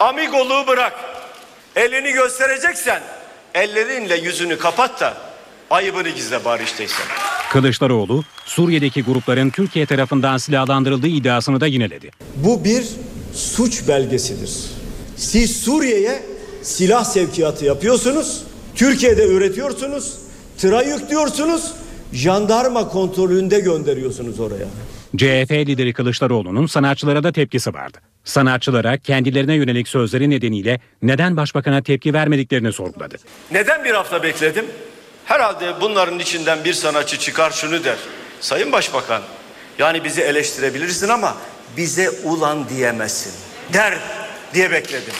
[0.00, 0.92] Amigoluğu bırak.
[1.76, 3.02] Elini göstereceksen
[3.54, 5.14] ellerinle yüzünü kapat da
[5.72, 7.06] ayıbını gizle bari işteysen.
[7.50, 12.11] Kılıçdaroğlu, Suriye'deki grupların Türkiye tarafından silahlandırıldığı iddiasını da yineledi.
[12.37, 12.85] Bu bir
[13.35, 14.50] suç belgesidir.
[15.16, 16.22] Siz Suriye'ye
[16.62, 18.42] silah sevkiyatı yapıyorsunuz.
[18.74, 20.14] Türkiye'de üretiyorsunuz.
[20.58, 21.72] Tıra yüklüyorsunuz.
[22.12, 24.66] Jandarma kontrolünde gönderiyorsunuz oraya.
[25.16, 27.98] CHP lideri Kılıçdaroğlu'nun sanatçılara da tepkisi vardı.
[28.24, 33.16] Sanatçılara kendilerine yönelik sözleri nedeniyle neden başbakana tepki vermediklerini sorguladı.
[33.52, 34.64] Neden bir hafta bekledim?
[35.24, 37.96] Herhalde bunların içinden bir sanatçı çıkar şunu der.
[38.40, 39.22] Sayın Başbakan,
[39.78, 41.37] yani bizi eleştirebilirsin ama
[41.76, 43.32] bize ulan diyemezsin.
[43.72, 43.98] Der
[44.54, 45.14] diye bekledim.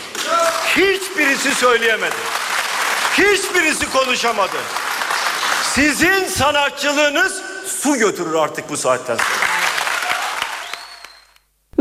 [0.67, 2.17] Hiçbirisi söyleyemedi.
[3.13, 4.57] Hiçbirisi konuşamadı.
[5.75, 9.52] Sizin sanatçılığınız su götürür artık bu saatten sonra.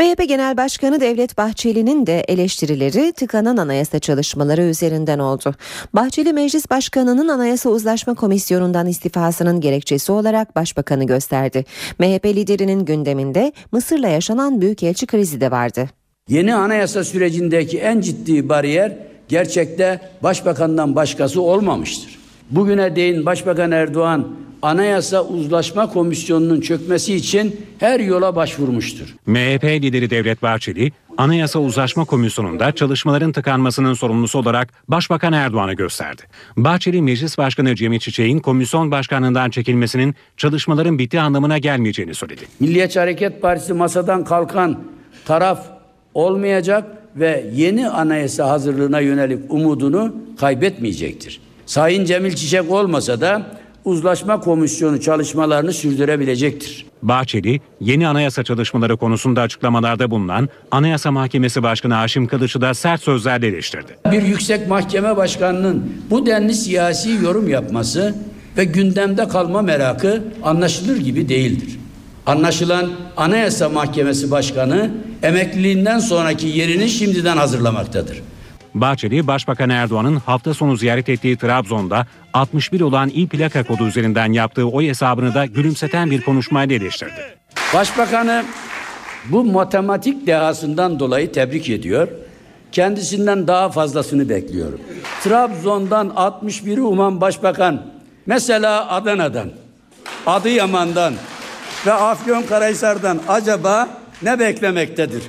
[0.02, 5.56] MHP Genel Başkanı Devlet Bahçeli'nin de eleştirileri tıkanan anayasa çalışmaları üzerinden oldu.
[5.94, 11.66] Bahçeli Meclis Başkanı'nın Anayasa Uzlaşma Komisyonu'ndan istifasının gerekçesi olarak Başbakanı gösterdi.
[12.00, 15.90] MHP liderinin gündeminde Mısır'la yaşanan büyükelçi krizi de vardı.
[16.30, 22.20] Yeni anayasa sürecindeki en ciddi bariyer gerçekte başbakandan başkası olmamıştır.
[22.52, 24.28] Bugüne değin Başbakan Erdoğan
[24.62, 29.16] Anayasa Uzlaşma Komisyonu'nun çökmesi için her yola başvurmuştur.
[29.26, 36.22] MHP lideri Devlet Bahçeli, Anayasa Uzlaşma Komisyonu'nda çalışmaların tıkanmasının sorumlusu olarak Başbakan Erdoğan'ı gösterdi.
[36.58, 42.42] Bahçeli, Meclis Başkanı Cemil Çiçek'in komisyon başkanlığından çekilmesinin çalışmaların bittiği anlamına gelmeyeceğini söyledi.
[42.60, 44.80] Milliyetçi Hareket Partisi masadan kalkan
[45.26, 45.66] taraf
[46.14, 51.42] olmayacak ve yeni anayasa hazırlığına yönelik umudunu kaybetmeyecektir.
[51.66, 56.86] Sayın Cemil Çiçek olmasa da uzlaşma komisyonu çalışmalarını sürdürebilecektir.
[57.02, 63.48] Bahçeli, yeni anayasa çalışmaları konusunda açıklamalarda bulunan Anayasa Mahkemesi Başkanı Haşim Kılıç'ı da sert sözlerle
[63.48, 63.98] eleştirdi.
[64.12, 68.16] Bir yüksek mahkeme başkanının bu denli siyasi yorum yapması
[68.58, 71.80] ve gündemde kalma merakı anlaşılır gibi değildir.
[72.26, 74.92] Anlaşılan Anayasa Mahkemesi Başkanı
[75.24, 78.22] emekliliğinden sonraki yerini şimdiden hazırlamaktadır.
[78.76, 84.66] Bahçeli, Başbakan Erdoğan'ın hafta sonu ziyaret ettiği Trabzon'da 61 olan il plaka kodu üzerinden yaptığı
[84.66, 87.38] oy hesabını da gülümseten bir konuşmayla eleştirdi.
[87.74, 88.44] Başbakanı
[89.26, 92.08] bu matematik dehasından dolayı tebrik ediyor.
[92.72, 94.80] Kendisinden daha fazlasını bekliyorum.
[95.24, 97.86] Trabzon'dan 61'i uman başbakan
[98.26, 99.52] mesela Adana'dan,
[100.26, 101.14] Adıyaman'dan
[101.86, 103.88] ve Afyonkarahisar'dan acaba
[104.22, 105.24] ne beklemektedir?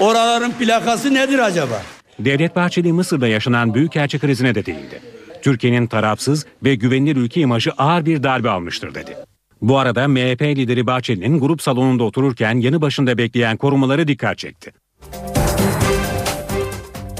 [0.00, 1.82] Oraların plakası nedir acaba?
[2.18, 5.09] Devlet Bahçeli Mısır'da yaşanan büyükelçi krizine de değindi.
[5.42, 9.16] Türkiye'nin tarafsız ve güvenilir ülke imajı ağır bir darbe almıştır dedi.
[9.62, 14.72] Bu arada MHP lideri Bahçeli'nin grup salonunda otururken yanı başında bekleyen korumaları dikkat çekti.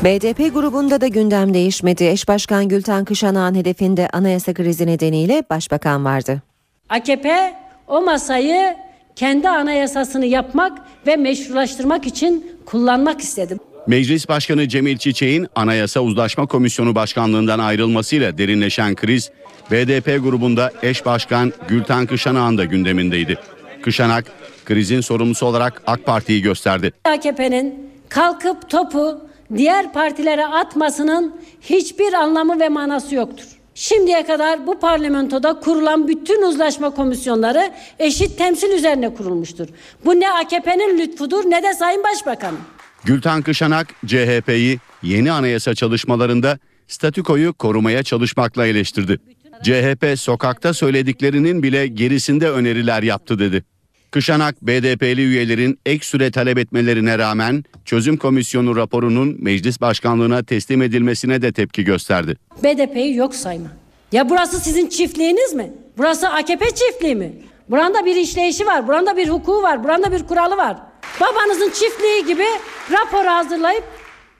[0.04, 2.04] BDP grubunda da gündem değişmedi.
[2.04, 6.42] Eş Başkan Gülten Kışanak'ın hedefinde anayasa krizi nedeniyle başbakan vardı.
[6.88, 7.54] AKP
[7.86, 8.76] o masayı
[9.16, 13.56] kendi anayasasını yapmak ve meşrulaştırmak için kullanmak istedi.
[13.90, 19.30] Meclis Başkanı Cemil Çiçek'in Anayasa Uzlaşma Komisyonu Başkanlığından ayrılmasıyla derinleşen kriz,
[19.70, 23.38] BDP grubunda eş başkan Gülten Kışanak'ın da gündemindeydi.
[23.82, 24.24] Kışanak,
[24.64, 26.92] krizin sorumlusu olarak AK Parti'yi gösterdi.
[27.04, 29.20] AKP'nin kalkıp topu
[29.56, 33.46] diğer partilere atmasının hiçbir anlamı ve manası yoktur.
[33.74, 39.68] Şimdiye kadar bu parlamentoda kurulan bütün uzlaşma komisyonları eşit temsil üzerine kurulmuştur.
[40.04, 42.79] Bu ne AKP'nin lütfudur ne de Sayın Başbakan'ın.
[43.04, 49.18] Gülten Kışanak, CHP'yi yeni anayasa çalışmalarında statükoyu korumaya çalışmakla eleştirdi.
[49.62, 53.64] CHP sokakta söylediklerinin bile gerisinde öneriler yaptı dedi.
[54.10, 61.42] Kışanak, BDP'li üyelerin ek süre talep etmelerine rağmen çözüm komisyonu raporunun meclis başkanlığına teslim edilmesine
[61.42, 62.36] de tepki gösterdi.
[62.64, 63.68] BDP'yi yok sayma.
[64.12, 65.72] Ya burası sizin çiftliğiniz mi?
[65.98, 67.32] Burası AKP çiftliği mi?
[67.70, 70.76] Buranda bir işleyişi var, buranda bir hukuku var, buranda bir kuralı var.
[71.20, 72.44] Babanızın çiftliği gibi
[72.92, 73.84] rapor hazırlayıp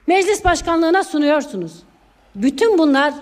[0.07, 1.71] meclis başkanlığına sunuyorsunuz.
[2.35, 3.13] Bütün bunlar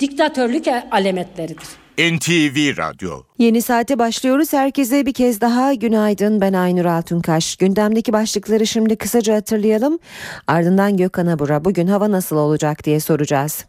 [0.00, 1.68] diktatörlük alametleridir.
[1.98, 3.22] NTV Radyo.
[3.38, 4.52] Yeni saate başlıyoruz.
[4.52, 6.40] Herkese bir kez daha günaydın.
[6.40, 7.56] Ben Aynur Altunkaş.
[7.56, 9.98] Gündemdeki başlıkları şimdi kısaca hatırlayalım.
[10.46, 13.64] Ardından Gökhan Abur'a bugün hava nasıl olacak diye soracağız.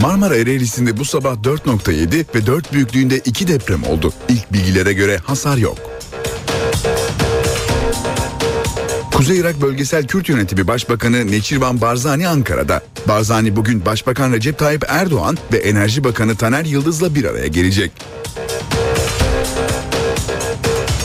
[0.00, 4.12] Marmara Ereğlisi'nde bu sabah 4.7 ve 4 büyüklüğünde 2 deprem oldu.
[4.28, 5.78] İlk bilgilere göre hasar yok.
[9.12, 12.82] Kuzey Irak Bölgesel Kürt Yönetimi Başbakanı Neçirvan Barzani Ankara'da.
[13.08, 17.92] Barzani bugün Başbakan Recep Tayyip Erdoğan ve Enerji Bakanı Taner Yıldız'la bir araya gelecek.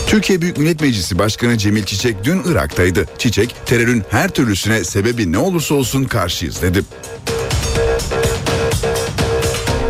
[0.07, 3.05] Türkiye Büyük Millet Meclisi Başkanı Cemil Çiçek dün Irak'taydı.
[3.17, 6.83] Çiçek, terörün her türlüsüne sebebi ne olursa olsun karşıyız dedi.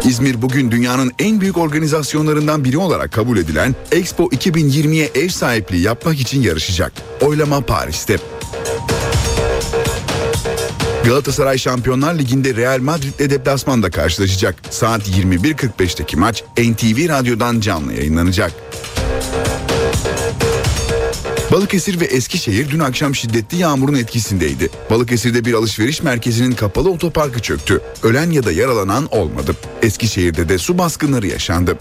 [0.06, 6.20] İzmir bugün dünyanın en büyük organizasyonlarından biri olarak kabul edilen Expo 2020'ye ev sahipliği yapmak
[6.20, 6.91] için yarışacak.
[7.22, 8.18] Oylama Paris'te.
[11.06, 14.56] Galatasaray Şampiyonlar Ligi'nde Real Madrid'le deplasmanda karşılaşacak.
[14.70, 18.51] Saat 21.45'teki maç NTV Radyo'dan canlı yayınlanacak.
[21.54, 24.70] Balıkesir ve Eskişehir dün akşam şiddetli yağmurun etkisindeydi.
[24.89, 27.82] Balıkesir'de bir alışveriş merkezinin kapalı otoparkı çöktü.
[28.04, 29.56] Ölen ya da yaralanan olmadı.
[29.82, 31.78] Eskişehir'de de su baskınları yaşandı.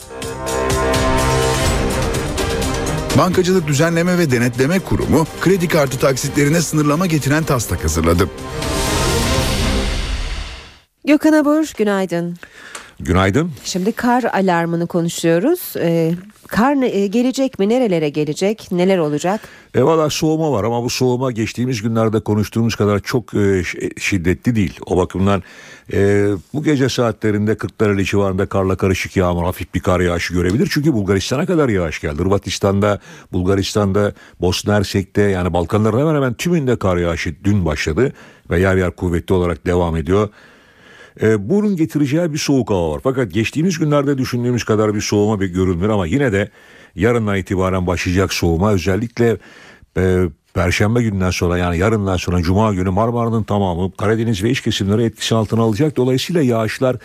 [3.19, 8.29] Bankacılık Düzenleme ve Denetleme Kurumu kredi kartı taksitlerine sınırlama getiren taslak hazırladı.
[11.05, 12.37] Gökhan Abur günaydın.
[13.01, 13.51] Günaydın.
[13.65, 15.75] Şimdi kar alarmını konuşuyoruz.
[15.77, 16.15] Ee,
[16.47, 17.69] kar e, gelecek mi?
[17.69, 18.73] Nerelere gelecek?
[18.73, 19.41] Neler olacak?
[19.75, 23.63] E valla soğuma var ama bu soğuma geçtiğimiz günlerde konuştuğumuz kadar çok e,
[23.99, 24.79] şiddetli değil.
[24.87, 25.43] O bakımdan
[25.93, 30.69] e, bu gece saatlerinde Kırklareli civarında karla karışık yağmur, hafif bir kar yağışı görebilir.
[30.73, 32.19] Çünkü Bulgaristan'a kadar yağış geldi.
[32.19, 33.01] Hırvatistan'da,
[33.33, 38.13] Bulgaristan'da, Bosna Hersek'te yani Balkanların hemen hemen tümünde kar yağışı dün başladı.
[38.51, 40.29] Ve yer yer kuvvetli olarak devam ediyor.
[41.21, 43.01] E, bunun getireceği bir soğuk hava var.
[43.03, 46.51] Fakat geçtiğimiz günlerde düşündüğümüz kadar bir soğuma bir görünmüyor ama yine de
[46.95, 49.37] yarından itibaren başlayacak soğuma özellikle
[49.97, 55.05] e, Perşembe günden sonra yani yarından sonra Cuma günü Marmara'nın tamamı Karadeniz ve iç kesimleri
[55.05, 55.97] etkisi altına alacak.
[55.97, 56.97] Dolayısıyla yağışlar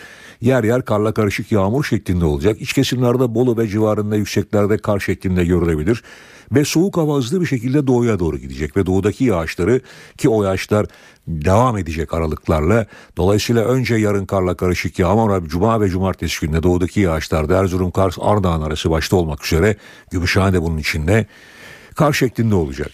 [0.42, 2.62] yer yer karla karışık yağmur şeklinde olacak.
[2.62, 6.04] İç kesimlerde Bolu ve civarında yükseklerde kar şeklinde görülebilir.
[6.52, 9.82] Ve soğuk hava hızlı bir şekilde doğuya doğru gidecek ve doğudaki yağışları
[10.18, 10.86] ki o yağışlar
[11.28, 12.86] devam edecek aralıklarla.
[13.18, 18.62] Dolayısıyla önce yarın karla karışık yağmur Cuma ve Cumartesi günde doğudaki yağışlar Erzurum, Kars, Ardahan
[18.62, 19.76] arası başta olmak üzere
[20.12, 21.26] Gümüşhane de bunun içinde
[21.96, 22.92] kar şeklinde olacak.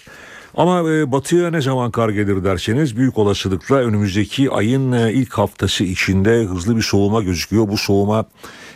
[0.55, 5.83] Ama e, batıya ne zaman kar gelir derseniz büyük olasılıkla önümüzdeki ayın e, ilk haftası
[5.83, 7.67] içinde hızlı bir soğuma gözüküyor.
[7.67, 8.25] Bu soğuma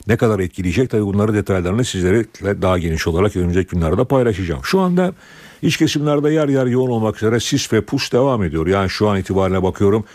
[0.08, 2.26] ne kadar etkileyecek tabii bunları detaylarını sizlere
[2.62, 4.62] daha geniş olarak önümüzdeki günlerde paylaşacağım.
[4.64, 5.14] Şu anda
[5.62, 8.68] iç kesimlerde yer yer yoğun olmak üzere sis ve pus devam ediyor.
[8.68, 10.06] Yani şu an itibariyle bakıyorum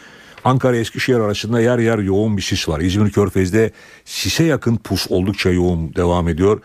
[0.45, 2.80] Ankara Eskişehir arasında yer yer yoğun bir sis var.
[2.80, 3.70] İzmir Körfez'de
[4.05, 6.61] sise yakın pus oldukça yoğun devam ediyor.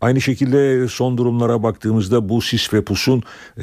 [0.00, 3.22] Aynı şekilde son durumlara baktığımızda bu sis ve pusun
[3.56, 3.62] e,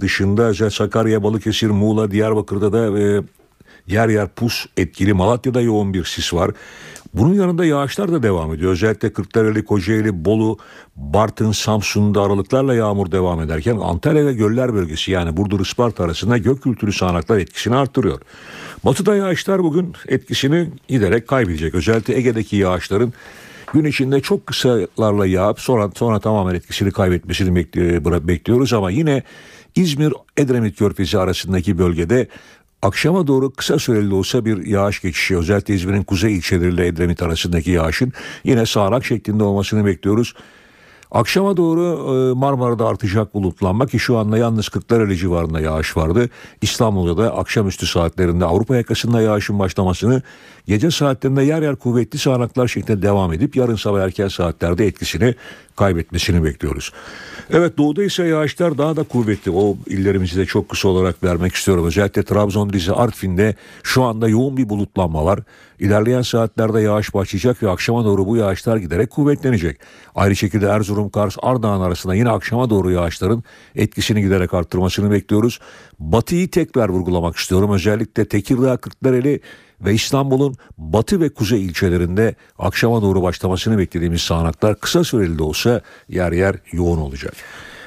[0.00, 3.22] dışında Sakarya, Balıkesir, Muğla, Diyarbakır'da da e,
[3.86, 5.12] yer yer pus etkili.
[5.12, 6.50] Malatya'da yoğun bir sis var.
[7.18, 8.72] Bunun yanında yağışlar da devam ediyor.
[8.72, 10.58] Özellikle Kırklareli, Kocaeli, Bolu,
[10.96, 16.62] Bartın, Samsun'da aralıklarla yağmur devam ederken Antalya ve Göller bölgesi yani Burdur, Isparta arasında gök
[16.62, 18.20] kültürü sağanaklar etkisini arttırıyor.
[18.84, 21.74] Batıda yağışlar bugün etkisini giderek kaybedecek.
[21.74, 23.12] Özellikle Ege'deki yağışların
[23.72, 27.54] gün içinde çok kısalarla yağıp sonra sonra tamamen etkisini kaybetmesini
[28.28, 29.22] bekliyoruz ama yine
[29.74, 32.28] İzmir Edremit Körfezi arasındaki bölgede
[32.82, 38.12] akşama doğru kısa süreli olsa bir yağış geçişi özellikle İzmir'in kuzey ilçeleriyle Edremit arasındaki yağışın
[38.44, 40.34] yine sağanak şeklinde olmasını bekliyoruz.
[41.10, 46.30] Akşama doğru e, Marmara'da artacak bulutlanma ki şu anda yalnız Kırklareli civarında yağış vardı.
[46.62, 50.22] İstanbul'da da akşamüstü saatlerinde Avrupa yakasında yağışın başlamasını
[50.66, 55.34] gece saatlerinde yer yer kuvvetli sağanaklar şeklinde devam edip yarın sabah erken saatlerde etkisini
[55.78, 56.92] kaybetmesini bekliyoruz.
[57.50, 59.50] Evet doğuda ise yağışlar daha da kuvvetli.
[59.50, 61.86] O illerimizi de çok kısa olarak vermek istiyorum.
[61.86, 65.40] Özellikle Trabzon, Rize, Artvin'de şu anda yoğun bir bulutlanma var.
[65.78, 69.80] İlerleyen saatlerde yağış başlayacak ve akşama doğru bu yağışlar giderek kuvvetlenecek.
[70.14, 75.58] Ayrı şekilde Erzurum, Kars, Ardahan arasında yine akşama doğru yağışların etkisini giderek arttırmasını bekliyoruz.
[75.98, 77.72] Batıyı tekrar vurgulamak istiyorum.
[77.72, 79.40] Özellikle Tekirdağ, Kırklareli
[79.80, 85.80] ve İstanbul'un batı ve kuzey ilçelerinde akşama doğru başlamasını beklediğimiz sağanaklar kısa süreli de olsa
[86.08, 87.34] yer yer yoğun olacak.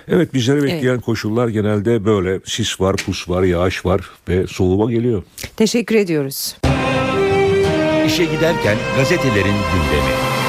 [0.08, 1.02] Evet bizleri bekleyen evet.
[1.02, 5.24] koşullar genelde böyle sis var, pus var, yağış var ve soğuma geliyor.
[5.58, 6.56] Teşekkür ediyoruz.
[8.06, 10.41] İşe giderken gazetelerin gündemi.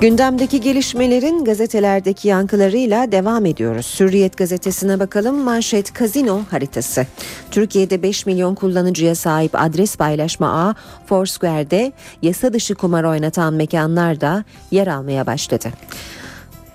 [0.00, 3.96] Gündemdeki gelişmelerin gazetelerdeki yankılarıyla devam ediyoruz.
[4.00, 7.06] Hürriyet gazetesine bakalım manşet kazino haritası.
[7.50, 10.74] Türkiye'de 5 milyon kullanıcıya sahip adres paylaşma ağı
[11.06, 11.92] Foursquare'de
[12.22, 15.68] yasa dışı kumar oynatan mekanlar da yer almaya başladı.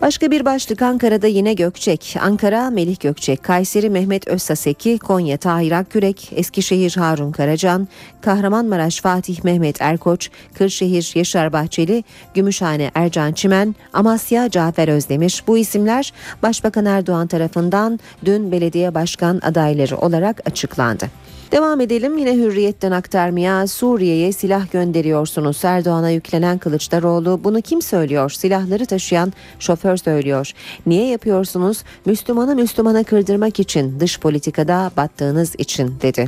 [0.03, 2.15] Başka bir başlık Ankara'da yine Gökçek.
[2.21, 7.87] Ankara Melih Gökçek, Kayseri Mehmet Özsaseki, Konya Tahir Akkürek, Eskişehir Harun Karacan,
[8.21, 15.43] Kahramanmaraş Fatih Mehmet Erkoç, Kırşehir Yaşar Bahçeli, Gümüşhane Ercan Çimen, Amasya Cafer Özdemir.
[15.47, 21.09] Bu isimler Başbakan Erdoğan tarafından dün belediye başkan adayları olarak açıklandı.
[21.53, 25.65] Devam edelim yine hürriyetten aktarmaya Suriye'ye silah gönderiyorsunuz.
[25.65, 28.29] Erdoğan'a yüklenen Kılıçdaroğlu bunu kim söylüyor?
[28.29, 30.51] Silahları taşıyan şoför söylüyor.
[30.85, 31.83] Niye yapıyorsunuz?
[32.05, 36.27] Müslümanı Müslümana kırdırmak için dış politikada battığınız için dedi.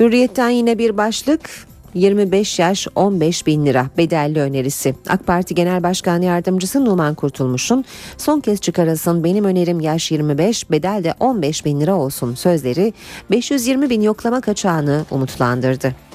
[0.00, 1.50] Hürriyetten yine bir başlık
[1.94, 4.94] 25 yaş 15 bin lira bedelli önerisi.
[5.08, 7.84] AK Parti Genel Başkan Yardımcısı Numan Kurtulmuş'un
[8.18, 12.92] son kez çıkarılsın benim önerim yaş 25 bedel de 15 bin lira olsun sözleri
[13.30, 16.09] 520 bin yoklama kaçağını umutlandırdı.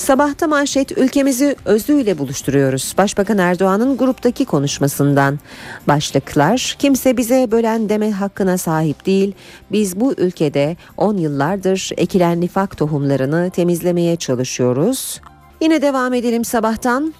[0.00, 2.94] Sabahta manşet ülkemizi özüyle buluşturuyoruz.
[2.98, 5.38] Başbakan Erdoğan'ın gruptaki konuşmasından
[5.88, 9.34] başlıklar kimse bize bölen deme hakkına sahip değil.
[9.72, 15.20] Biz bu ülkede 10 yıllardır ekilen nifak tohumlarını temizlemeye çalışıyoruz.
[15.60, 17.14] Yine devam edelim sabahtan.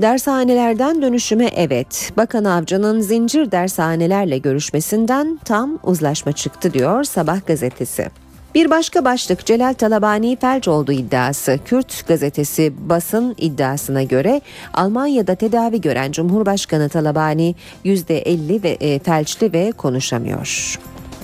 [0.00, 2.12] Dershanelerden dönüşüme evet.
[2.16, 8.25] Bakan Avcı'nın zincir dershanelerle görüşmesinden tam uzlaşma çıktı diyor Sabah gazetesi.
[8.56, 11.58] Bir başka başlık Celal Talabani felç olduğu iddiası.
[11.64, 14.40] Kürt gazetesi basın iddiasına göre
[14.74, 17.54] Almanya'da tedavi gören Cumhurbaşkanı Talabani
[17.84, 20.78] %50 ve e, felçli ve konuşamıyor.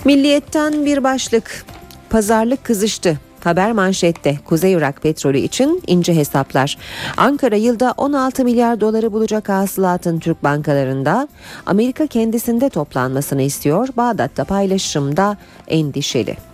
[0.04, 1.66] Milliyetten bir başlık.
[2.10, 3.18] Pazarlık kızıştı.
[3.44, 6.78] Haber manşette Kuzey Irak petrolü için ince hesaplar.
[7.16, 11.28] Ankara yılda 16 milyar doları bulacak hasılatın Türk bankalarında
[11.66, 13.88] Amerika kendisinde toplanmasını istiyor.
[13.96, 15.36] Bağdat'ta paylaşımda
[15.68, 16.51] endişeli.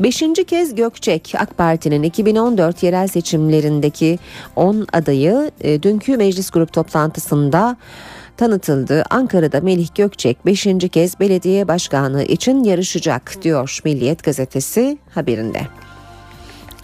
[0.00, 4.18] Beşinci kez Gökçek AK Parti'nin 2014 yerel seçimlerindeki
[4.56, 7.76] 10 adayı e, dünkü meclis grup toplantısında
[8.36, 9.04] tanıtıldı.
[9.10, 10.66] Ankara'da Melih Gökçek 5.
[10.92, 15.60] kez belediye başkanlığı için yarışacak diyor Milliyet gazetesi haberinde.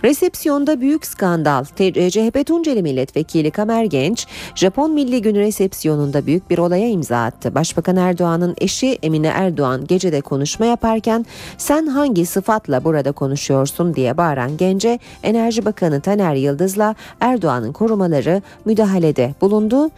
[0.05, 1.65] Resepsiyonda büyük skandal.
[1.65, 7.55] CHP Tunceli Milletvekili Kamer Genç, Japon Milli Günü resepsiyonunda büyük bir olaya imza attı.
[7.55, 11.27] Başbakan Erdoğan'ın eşi Emine Erdoğan gecede konuşma yaparken
[11.59, 19.35] sen hangi sıfatla burada konuşuyorsun diye bağıran Gence, Enerji Bakanı Taner Yıldız'la Erdoğan'ın korumaları müdahalede
[19.41, 19.91] bulundu.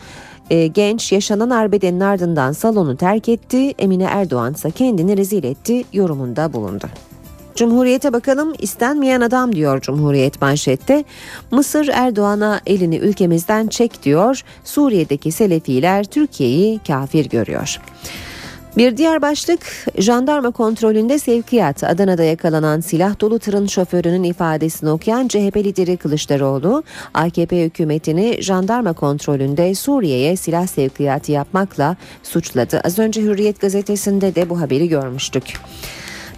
[0.51, 3.75] e, genç yaşanan arbedenin ardından salonu terk etti.
[3.79, 6.87] Emine Erdoğan ise kendini rezil etti yorumunda bulundu.
[7.57, 11.05] Cumhuriyete bakalım istenmeyen adam diyor Cumhuriyet manşette.
[11.51, 14.43] Mısır Erdoğan'a elini ülkemizden çek diyor.
[14.65, 17.81] Suriye'deki Selefiler Türkiye'yi kafir görüyor.
[18.77, 19.61] Bir diğer başlık
[19.99, 21.85] jandarma kontrolünde sevkiyat.
[21.85, 26.83] Adana'da yakalanan silah dolu tırın şoförünün ifadesini okuyan CHP lideri Kılıçdaroğlu,
[27.15, 32.81] AKP hükümetini jandarma kontrolünde Suriye'ye silah sevkiyatı yapmakla suçladı.
[32.85, 35.45] Az önce Hürriyet gazetesinde de bu haberi görmüştük.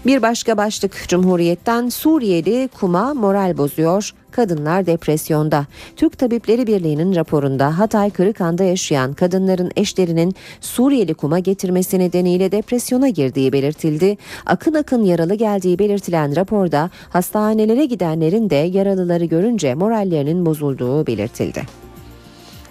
[0.08, 4.10] Bir başka başlık Cumhuriyet'ten Suriyeli kuma moral bozuyor.
[4.30, 5.66] Kadınlar depresyonda.
[5.96, 13.52] Türk Tabipleri Birliği'nin raporunda Hatay Kırıkhan'da yaşayan kadınların eşlerinin Suriyeli kuma getirmesi nedeniyle depresyona girdiği
[13.52, 14.16] belirtildi.
[14.46, 21.87] Akın akın yaralı geldiği belirtilen raporda hastanelere gidenlerin de yaralıları görünce morallerinin bozulduğu belirtildi.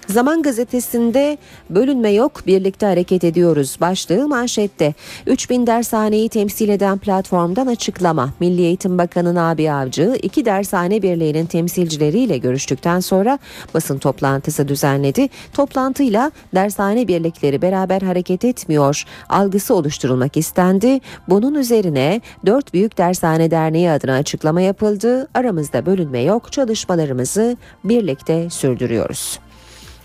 [0.08, 1.38] Zaman gazetesinde
[1.70, 4.94] bölünme yok birlikte hareket ediyoruz başlığı manşette.
[5.26, 8.30] 3000 dershaneyi temsil eden platformdan açıklama.
[8.40, 13.40] Milli Eğitim Bakanı Nabi Avcı iki dershane birliğinin temsilcileriyle görüştükten sonra
[13.74, 15.30] basın toplantısı düzenledi.
[15.54, 21.00] Toplantıyla dershane birlikleri beraber hareket etmiyor algısı oluşturulmak istendi.
[21.28, 25.28] Bunun üzerine 4 Büyük Dershane Derneği adına açıklama yapıldı.
[25.34, 29.40] Aramızda bölünme yok çalışmalarımızı birlikte sürdürüyoruz.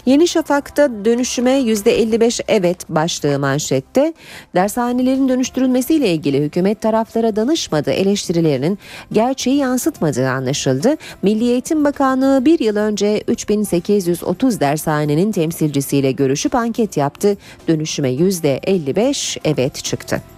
[0.07, 4.15] Yeni Şafak'ta dönüşüme %55 evet başlığı manşette.
[4.55, 8.79] Dershanelerin dönüştürülmesiyle ilgili hükümet taraflara danışmadı eleştirilerinin
[9.13, 10.97] gerçeği yansıtmadığı anlaşıldı.
[11.23, 17.37] Milli Eğitim Bakanlığı bir yıl önce 3830 dershanenin temsilcisiyle görüşüp anket yaptı.
[17.69, 20.32] Dönüşüme %55 evet çıktı.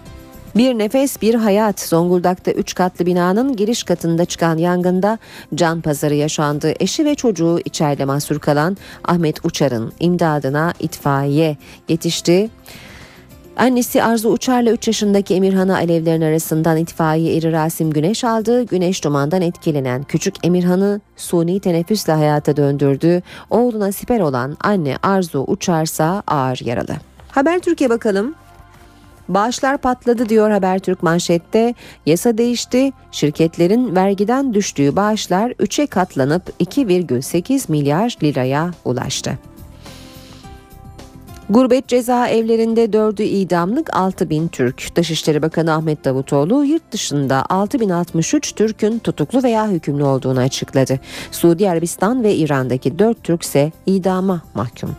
[0.57, 5.19] Bir nefes bir hayat Zonguldak'ta 3 katlı binanın giriş katında çıkan yangında
[5.55, 6.75] can pazarı yaşandı.
[6.81, 11.57] Eşi ve çocuğu içeride mahsur kalan Ahmet Uçar'ın imdadına itfaiye
[11.89, 12.51] yetişti.
[13.57, 18.63] Annesi Arzu Uçar'la 3 yaşındaki Emirhan'ı alevlerin arasından itfaiye eri Rasim Güneş aldı.
[18.63, 23.23] Güneş dumandan etkilenen küçük Emirhan'ı suni teneffüsle hayata döndürdü.
[23.51, 26.97] Oğluna siper olan anne Arzu Uçar'sa ağır yaralı.
[27.31, 28.35] Haber Türkiye bakalım.
[29.29, 31.75] Bağışlar patladı diyor Habertürk manşette.
[32.07, 32.93] Yasa değişti.
[33.13, 39.39] Şirketlerin vergiden düştüğü bağışlar 3'e katlanıp 2,8 milyar liraya ulaştı.
[41.51, 44.97] Gurbet ceza evlerinde 4'ü idamlık 6 bin Türk.
[44.97, 51.01] Dışişleri Bakanı Ahmet Davutoğlu yurt dışında 6063 Türk'ün tutuklu veya hükümlü olduğunu açıkladı.
[51.31, 54.91] Suudi Arabistan ve İran'daki 4 Türk ise idama mahkum.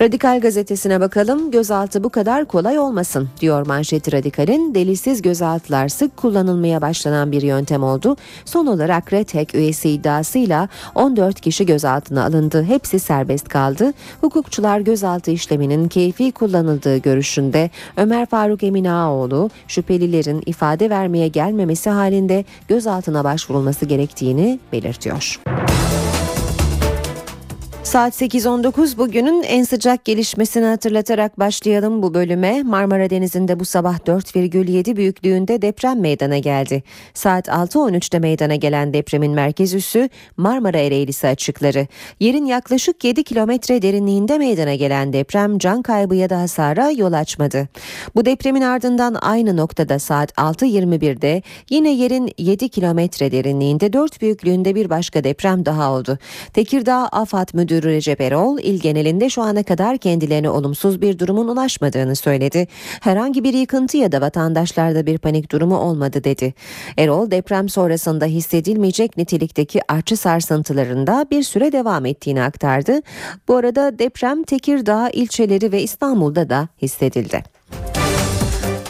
[0.00, 1.50] Radikal gazetesine bakalım.
[1.50, 4.74] Gözaltı bu kadar kolay olmasın diyor manşeti Radikal'in.
[4.74, 8.16] Delilsiz gözaltılar sık kullanılmaya başlanan bir yöntem oldu.
[8.44, 12.64] Son olarak RETEK üyesi iddiasıyla 14 kişi gözaltına alındı.
[12.64, 13.92] Hepsi serbest kaldı.
[14.20, 22.44] Hukukçular gözaltı işleminin keyfi kullanıldığı görüşünde Ömer Faruk Emin Ağaoğlu şüphelilerin ifade vermeye gelmemesi halinde
[22.68, 25.40] gözaltına başvurulması gerektiğini belirtiyor.
[27.88, 32.62] Saat 8.19 bugünün en sıcak gelişmesini hatırlatarak başlayalım bu bölüme.
[32.62, 36.82] Marmara Denizi'nde bu sabah 4,7 büyüklüğünde deprem meydana geldi.
[37.14, 41.86] Saat 6.13'te meydana gelen depremin merkez üssü Marmara Ereğlisi açıkları.
[42.20, 47.68] Yerin yaklaşık 7 kilometre derinliğinde meydana gelen deprem can kaybı ya da hasara yol açmadı.
[48.14, 54.90] Bu depremin ardından aynı noktada saat 6.21'de yine yerin 7 kilometre derinliğinde 4 büyüklüğünde bir
[54.90, 56.18] başka deprem daha oldu.
[56.52, 62.16] Tekirdağ AFAD Müdürü Recep Erol, il genelinde şu ana kadar kendilerine olumsuz bir durumun ulaşmadığını
[62.16, 62.66] söyledi.
[63.00, 66.54] Herhangi bir yıkıntı ya da vatandaşlarda bir panik durumu olmadı dedi.
[66.96, 73.00] Erol deprem sonrasında hissedilmeyecek nitelikteki artçı sarsıntılarında bir süre devam ettiğini aktardı.
[73.48, 77.57] Bu arada deprem Tekirdağ ilçeleri ve İstanbul'da da hissedildi.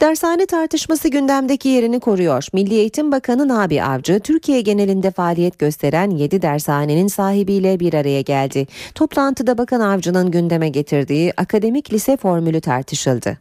[0.09, 2.47] Dershane tartışması gündemdeki yerini koruyor.
[2.53, 8.67] Milli Eğitim Bakanı Nabi Avcı, Türkiye genelinde faaliyet gösteren 7 dershanenin sahibiyle bir araya geldi.
[8.95, 13.39] Toplantıda Bakan Avcı'nın gündeme getirdiği akademik lise formülü tartışıldı.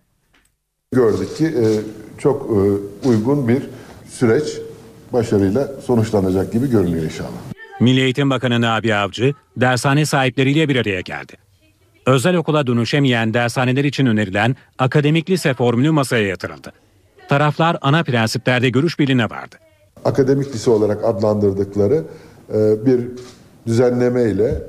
[0.92, 1.66] Gördük ki e,
[2.18, 2.58] çok e,
[3.08, 3.64] uygun bir
[4.10, 4.44] süreç
[5.14, 7.38] başarıyla sonuçlanacak gibi görünüyor inşallah.
[7.80, 11.47] Milli Eğitim Bakanı Nabi Avcı, dershane sahipleriyle bir araya geldi.
[12.08, 16.72] Özel okula dönüşemeyen dershaneler için önerilen akademik lise formülü masaya yatırıldı.
[17.30, 19.56] Taraflar ana prensiplerde görüş birliğine vardı.
[20.06, 22.04] Akademik lise olarak adlandırdıkları
[22.54, 23.02] e, bir
[23.68, 24.64] düzenleme ile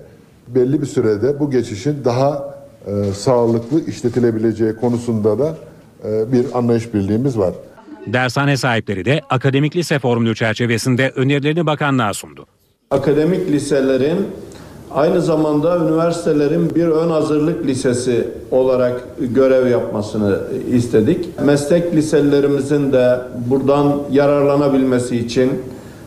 [0.48, 2.54] belli bir sürede bu geçişin daha
[2.86, 5.56] e, sağlıklı işletilebileceği konusunda da
[6.04, 7.54] e, bir anlayış birliğimiz var.
[8.06, 12.46] Dershane sahipleri de akademik lise formülü çerçevesinde önerilerini bakanlığa sundu.
[12.90, 14.26] Akademik liselerin
[14.90, 20.38] Aynı zamanda üniversitelerin bir ön hazırlık lisesi olarak görev yapmasını
[20.72, 21.40] istedik.
[21.44, 23.20] Meslek liselerimizin de
[23.50, 25.50] buradan yararlanabilmesi için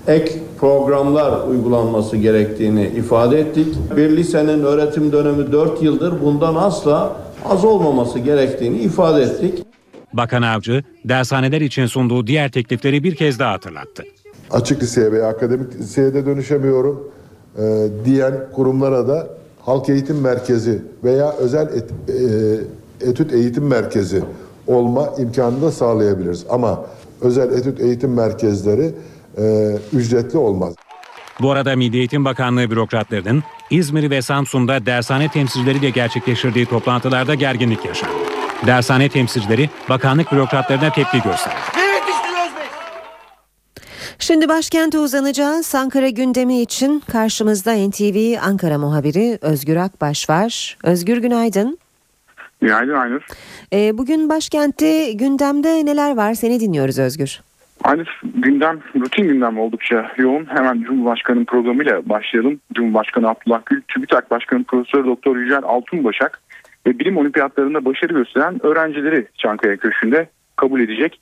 [0.07, 3.67] ek programlar uygulanması gerektiğini ifade ettik.
[3.97, 7.15] Bir lisenin öğretim dönemi 4 yıldır bundan asla
[7.45, 9.65] az olmaması gerektiğini ifade ettik.
[10.13, 14.03] Bakan Avcı, dershaneler için sunduğu diğer teklifleri bir kez daha hatırlattı.
[14.51, 17.11] Açık liseye veya akademik liseye de dönüşemiyorum
[17.57, 19.27] e, diyen kurumlara da
[19.65, 21.89] halk eğitim merkezi veya özel et,
[23.01, 24.23] e, etüt eğitim merkezi
[24.67, 26.45] olma imkanını da sağlayabiliriz.
[26.49, 26.85] Ama
[27.21, 28.91] özel etüt eğitim merkezleri
[29.37, 30.73] e, ücretli olmaz.
[31.41, 38.13] Bu arada Milli Eğitim Bakanlığı bürokratlarının İzmir ve Samsun'da dershane temsilcileriyle gerçekleştirdiği toplantılarda gerginlik yaşandı.
[38.65, 41.70] Dershane temsilcileri bakanlık bürokratlarına tepki gösterdi.
[44.19, 45.75] Şimdi başkente uzanacağız.
[45.75, 50.77] Ankara gündemi için karşımızda NTV Ankara muhabiri Özgür Akbaş var.
[50.83, 51.77] Özgür günaydın.
[52.61, 53.21] Günaydın Aynur.
[53.73, 57.41] Ee, bugün başkentte gündemde neler var seni dinliyoruz Özgür.
[57.83, 60.45] Aynur gündem rutin gündem oldukça yoğun.
[60.45, 62.59] Hemen Cumhurbaşkanı'nın programıyla başlayalım.
[62.73, 66.41] Cumhurbaşkanı Abdullah Gül, TÜBİTAK Başkanı Profesör Doktor Yücel Altunbaşak
[66.87, 70.29] ve bilim olimpiyatlarında başarı gösteren öğrencileri Çankaya Köşkü'nde
[70.61, 71.19] kabul edecek.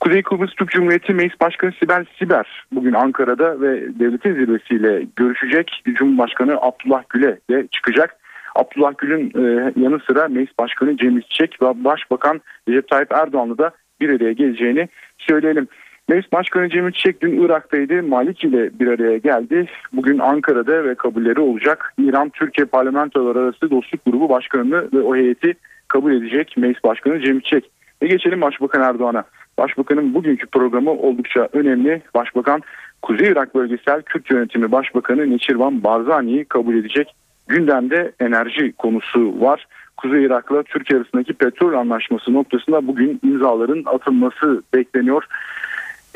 [0.00, 5.82] Kuzey Kıbrıs Türk Cumhuriyeti Meclis Başkanı Sibel Siber bugün Ankara'da ve devletin zirvesiyle görüşecek.
[5.94, 8.16] Cumhurbaşkanı Abdullah Gül'e de çıkacak.
[8.54, 13.70] Abdullah Gül'ün e, yanı sıra Meclis Başkanı Cemil Çiçek ve Başbakan Recep Tayyip Erdoğan'la da
[14.00, 14.88] bir araya geleceğini
[15.18, 15.68] söyleyelim.
[16.08, 18.02] Meclis Başkanı Cemil Çiçek dün Irak'taydı.
[18.02, 19.66] Maliki ile bir araya geldi.
[19.92, 21.94] Bugün Ankara'da ve kabulleri olacak.
[21.98, 25.54] İran Türkiye Parlamentolar Arası Dostluk Grubu Başkanı'nı ve o heyeti
[25.88, 27.70] kabul edecek Meclis Başkanı Cemil Çiçek.
[28.02, 29.24] Ve geçelim Başbakan Erdoğan'a.
[29.58, 32.02] Başbakanın bugünkü programı oldukça önemli.
[32.14, 32.62] Başbakan
[33.02, 37.14] Kuzey Irak Bölgesel Kürt Yönetimi Başbakanı Neçirvan Barzani'yi kabul edecek.
[37.48, 39.66] Gündemde enerji konusu var.
[39.96, 45.24] Kuzey Irak'la Türkiye arasındaki petrol anlaşması noktasında bugün imzaların atılması bekleniyor.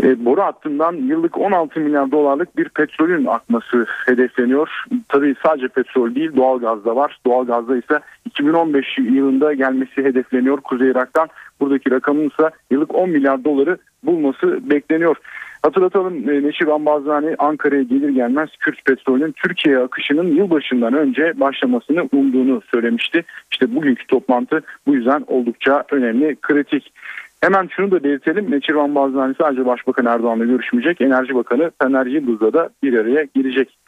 [0.03, 4.85] E, boru hattından yıllık 16 milyar dolarlık bir petrolün akması hedefleniyor.
[5.09, 7.19] Tabii sadece petrol değil doğalgaz da var.
[7.27, 11.29] Doğalgazda ise 2015 yılında gelmesi hedefleniyor Kuzey Irak'tan.
[11.61, 15.17] Buradaki rakamın ise yıllık 10 milyar doları bulması bekleniyor.
[15.63, 22.63] Hatırlatalım e, Neşivan Bazani Ankara'ya gelir gelmez Kürt petrolün Türkiye akışının yılbaşından önce başlamasını umduğunu
[22.71, 23.25] söylemişti.
[23.51, 26.93] İşte bugünkü toplantı bu yüzden oldukça önemli, kritik.
[27.41, 28.51] Hemen şunu da belirtelim.
[28.51, 31.01] Neçirvan Barzani sadece Başbakan Erdoğan'la görüşmeyecek.
[31.01, 33.79] Enerji Bakanı Taner Yıldız'la da bir araya gelecek.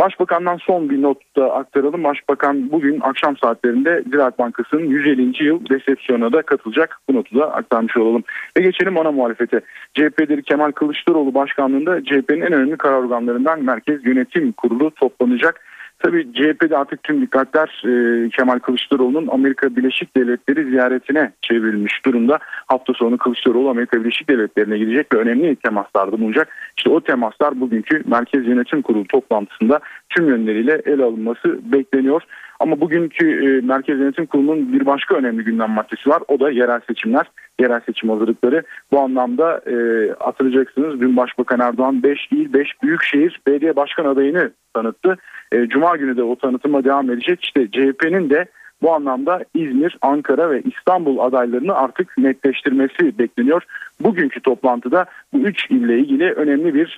[0.00, 2.04] Başbakandan son bir not da aktaralım.
[2.04, 5.44] Başbakan bugün akşam saatlerinde Ziraat Bankası'nın 150.
[5.44, 6.98] yıl resepsiyona da katılacak.
[7.08, 8.24] Bu notu da aktarmış olalım.
[8.56, 9.60] Ve geçelim ana muhalefete.
[9.94, 15.60] CHP Kemal Kılıçdaroğlu başkanlığında CHP'nin en önemli karar organlarından Merkez Yönetim Kurulu toplanacak.
[15.98, 22.38] Tabii CHP'de artık tüm dikkatler e, Kemal Kılıçdaroğlu'nun Amerika Birleşik Devletleri ziyaretine çevrilmiş durumda.
[22.66, 26.48] Hafta sonu Kılıçdaroğlu Amerika Birleşik Devletleri'ne gidecek ve önemli temaslarda bulunacak.
[26.76, 32.22] İşte o temaslar bugünkü Merkez Yönetim Kurulu toplantısında tüm yönleriyle ele alınması bekleniyor.
[32.64, 36.22] Ama bugünkü e, Merkez Yönetim Kurulu'nun bir başka önemli gündem maddesi var.
[36.28, 37.26] O da yerel seçimler,
[37.60, 38.62] yerel seçim hazırlıkları.
[38.92, 39.74] Bu anlamda e,
[40.18, 45.16] hatırlayacaksınız dün Başbakan Erdoğan 5 il 5 büyükşehir belediye başkan adayını tanıttı.
[45.52, 47.44] E, Cuma günü de o tanıtıma devam edecek.
[47.44, 48.46] İşte CHP'nin de
[48.82, 53.62] bu anlamda İzmir, Ankara ve İstanbul adaylarını artık netleştirmesi bekleniyor.
[54.00, 56.96] Bugünkü toplantıda bu üç ille ilgili önemli bir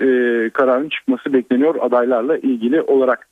[0.50, 3.28] kararın çıkması bekleniyor adaylarla ilgili olarak.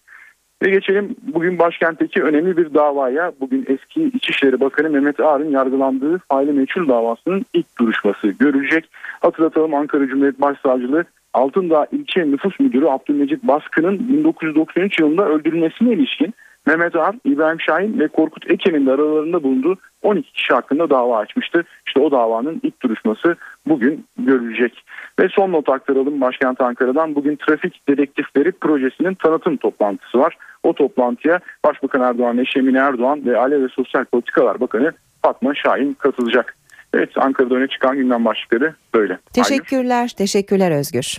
[0.63, 3.33] Ve geçelim bugün başkentteki önemli bir davaya.
[3.41, 8.91] Bugün eski İçişleri Bakanı Mehmet Ağar'ın yargılandığı faili meçhul davasının ilk duruşması görülecek.
[9.21, 16.35] Hatırlatalım Ankara Cumhuriyet Başsavcılığı Altındağ İlçe Nüfus Müdürü Abdülmecit Baskın'ın 1993 yılında öldürülmesine ilişkin
[16.67, 21.65] Mehmet Ağar, İbrahim Şahin ve Korkut Eken'in de aralarında bulunduğu 12 kişi hakkında dava açmıştı.
[21.87, 23.37] İşte o davanın ilk duruşması
[23.67, 24.85] bugün görülecek.
[25.21, 27.15] Ve son not aktaralım başkent Ankara'dan.
[27.15, 30.37] Bugün trafik dedektifleri projesinin tanıtım toplantısı var.
[30.62, 34.93] O toplantıya Başbakan Erdoğan, eşi Emine Erdoğan ve Aile ve Sosyal Politikalar Bakanı
[35.23, 36.57] Fatma Şahin katılacak.
[36.95, 39.19] Evet Ankara'da öne çıkan gündem başlıkları böyle.
[39.33, 40.09] Teşekkürler, Hayır.
[40.09, 41.19] teşekkürler Özgür.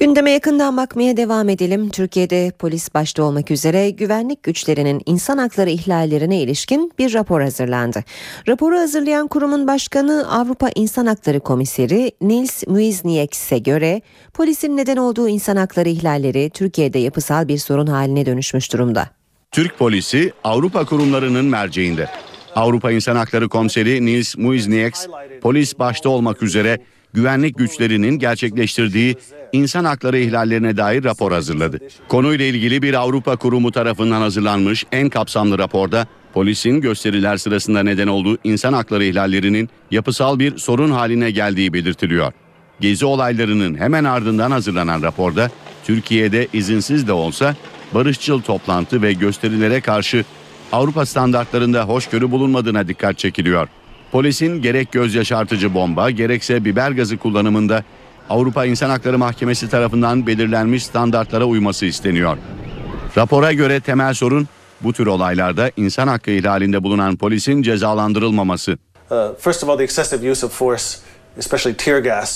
[0.00, 1.90] Gündeme yakından bakmaya devam edelim.
[1.90, 8.04] Türkiye'de polis başta olmak üzere güvenlik güçlerinin insan hakları ihlallerine ilişkin bir rapor hazırlandı.
[8.48, 14.02] Raporu hazırlayan kurumun başkanı Avrupa İnsan Hakları Komiseri Nils Muizniek'se göre
[14.34, 19.10] polisin neden olduğu insan hakları ihlalleri Türkiye'de yapısal bir sorun haline dönüşmüş durumda.
[19.50, 22.08] Türk polisi Avrupa kurumlarının merceğinde.
[22.54, 25.06] Avrupa İnsan Hakları Komiseri Nils Muiznieks,
[25.42, 26.78] polis başta olmak üzere
[27.12, 29.16] güvenlik güçlerinin gerçekleştirdiği
[29.52, 31.78] insan hakları ihlallerine dair rapor hazırladı.
[32.08, 38.38] Konuyla ilgili bir Avrupa kurumu tarafından hazırlanmış en kapsamlı raporda polisin gösteriler sırasında neden olduğu
[38.44, 42.32] insan hakları ihlallerinin yapısal bir sorun haline geldiği belirtiliyor.
[42.80, 45.50] Gezi olaylarının hemen ardından hazırlanan raporda
[45.84, 47.56] Türkiye'de izinsiz de olsa
[47.94, 50.24] barışçıl toplantı ve gösterilere karşı
[50.72, 53.68] Avrupa standartlarında hoşgörü bulunmadığına dikkat çekiliyor.
[54.12, 57.84] Polisin gerek göz yaşartıcı bomba gerekse biber gazı kullanımında
[58.30, 62.36] Avrupa İnsan Hakları Mahkemesi tarafından belirlenmiş standartlara uyması isteniyor.
[63.16, 64.48] Rapora göre temel sorun
[64.80, 68.78] bu tür olaylarda insan hakkı ihlalinde bulunan polisin cezalandırılmaması.
[69.10, 70.98] Uh, first of all, the excessive use of force.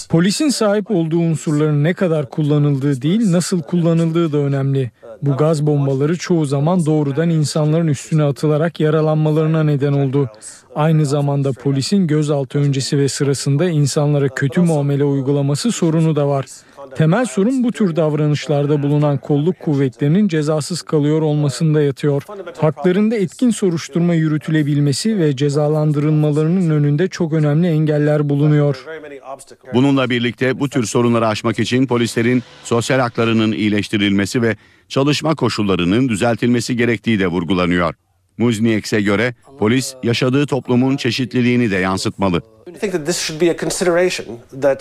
[0.09, 4.90] Polisin sahip olduğu unsurların ne kadar kullanıldığı değil, nasıl kullanıldığı da önemli.
[5.22, 10.30] Bu gaz bombaları çoğu zaman doğrudan insanların üstüne atılarak yaralanmalarına neden oldu.
[10.74, 16.47] Aynı zamanda polisin gözaltı öncesi ve sırasında insanlara kötü muamele uygulaması sorunu da var.
[16.97, 22.22] Temel sorun bu tür davranışlarda bulunan kolluk kuvvetlerinin cezasız kalıyor olmasında yatıyor.
[22.61, 28.85] Haklarında etkin soruşturma yürütülebilmesi ve cezalandırılmalarının önünde çok önemli engeller bulunuyor.
[29.74, 34.57] Bununla birlikte bu tür sorunları aşmak için polislerin sosyal haklarının iyileştirilmesi ve
[34.89, 37.95] çalışma koşullarının düzeltilmesi gerektiği de vurgulanıyor.
[38.39, 42.43] Muzniyeks'e göre polis yaşadığı toplumun çeşitliliğini de yansıtmalı.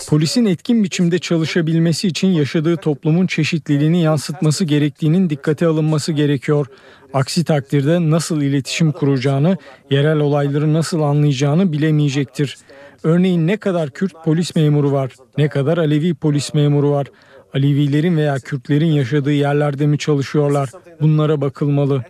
[0.08, 6.66] Polisin etkin biçimde çalışabilmesi için yaşadığı toplumun çeşitliliğini yansıtması gerektiğinin dikkate alınması gerekiyor.
[7.14, 9.56] Aksi takdirde nasıl iletişim kuracağını,
[9.90, 12.58] yerel olayları nasıl anlayacağını bilemeyecektir.
[13.02, 17.06] Örneğin ne kadar Kürt polis memuru var, ne kadar Alevi polis memuru var.
[17.54, 20.70] Alevilerin veya Kürtlerin yaşadığı yerlerde mi çalışıyorlar?
[21.00, 22.04] Bunlara bakılmalı.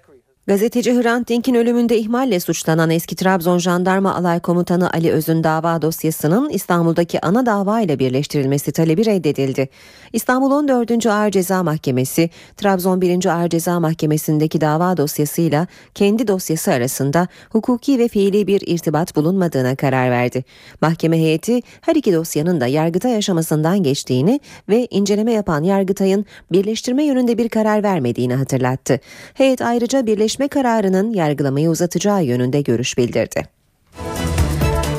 [0.46, 6.50] Gazeteci Hrant Dink'in ölümünde ihmalle suçlanan eski Trabzon Jandarma Alay Komutanı Ali Öz'ün dava dosyasının
[6.50, 9.68] İstanbul'daki ana dava ile birleştirilmesi talebi reddedildi.
[10.12, 11.06] İstanbul 14.
[11.06, 13.26] Ağır Ceza Mahkemesi, Trabzon 1.
[13.26, 20.10] Ağır Ceza Mahkemesi'ndeki dava dosyasıyla kendi dosyası arasında hukuki ve fiili bir irtibat bulunmadığına karar
[20.10, 20.44] verdi.
[20.80, 27.38] Mahkeme heyeti her iki dosyanın da Yargıtay aşamasından geçtiğini ve inceleme yapan Yargıtay'ın birleştirme yönünde
[27.38, 29.00] bir karar vermediğini hatırlattı.
[29.34, 33.42] Heyet ayrıca birleştirme birleşme kararının yargılamayı uzatacağı yönünde görüş bildirdi.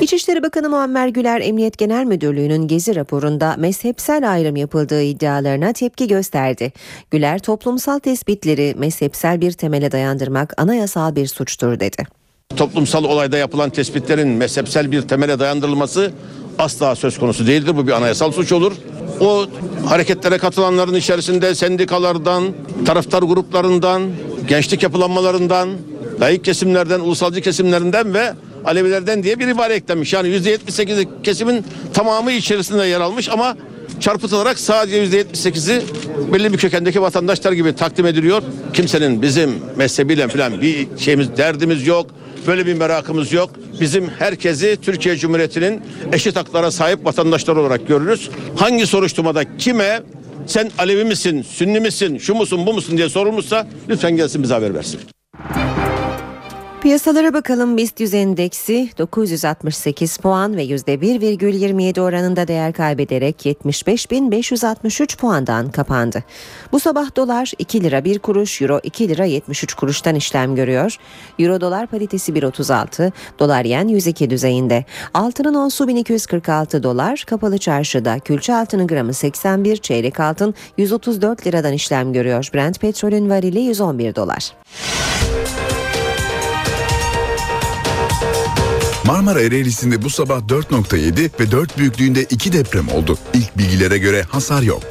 [0.00, 6.72] İçişleri Bakanı Muammer Güler Emniyet Genel Müdürlüğü'nün gezi raporunda mezhepsel ayrım yapıldığı iddialarına tepki gösterdi.
[7.10, 12.06] Güler toplumsal tespitleri mezhepsel bir temele dayandırmak anayasal bir suçtur dedi.
[12.56, 16.12] Toplumsal olayda yapılan tespitlerin mezhepsel bir temele dayandırılması
[16.58, 17.76] asla söz konusu değildir.
[17.76, 18.72] Bu bir anayasal suç olur.
[19.20, 19.46] O
[19.86, 22.44] hareketlere katılanların içerisinde sendikalardan,
[22.86, 24.02] taraftar gruplarından,
[24.48, 25.68] gençlik yapılanmalarından,
[26.20, 28.32] layık kesimlerden, ulusalcı kesimlerinden ve
[28.64, 30.12] Alevilerden diye bir ibare eklenmiş.
[30.12, 31.64] Yani %78'lik kesimin
[31.94, 33.56] tamamı içerisinde yer almış ama
[34.00, 35.82] çarpıtılarak sadece %78'i
[36.32, 38.42] belli bir kökendeki vatandaşlar gibi takdim ediliyor.
[38.74, 42.06] Kimsenin bizim mezhebiyle falan bir şeyimiz, derdimiz yok.
[42.46, 43.50] Böyle bir merakımız yok.
[43.80, 45.82] Bizim herkesi Türkiye Cumhuriyeti'nin
[46.12, 48.30] eşit haklara sahip vatandaşlar olarak görürüz.
[48.56, 50.02] Hangi soruşturmada kime
[50.46, 54.74] sen Alevi misin, Sünni misin, şu musun, bu musun diye sorulmuşsa lütfen gelsin bize haber
[54.74, 55.00] versin.
[56.80, 66.24] Piyasalara bakalım BIST 100 endeksi 968 puan ve %1,27 oranında değer kaybederek 75.563 puandan kapandı.
[66.72, 70.96] Bu sabah dolar 2 lira 1 kuruş, euro 2 lira 73 kuruştan işlem görüyor.
[71.38, 74.84] Euro dolar paritesi 1.36, dolar yen 102 düzeyinde.
[75.14, 82.12] Altının onsu 1246 dolar, kapalı çarşıda külçe altının gramı 81, çeyrek altın 134 liradan işlem
[82.12, 82.48] görüyor.
[82.54, 84.52] Brent petrolün varili 111 dolar.
[89.06, 93.18] Marmara Ereğlisi'nde bu sabah 4.7 ve 4 büyüklüğünde 2 deprem oldu.
[93.34, 94.82] İlk bilgilere göre hasar yok.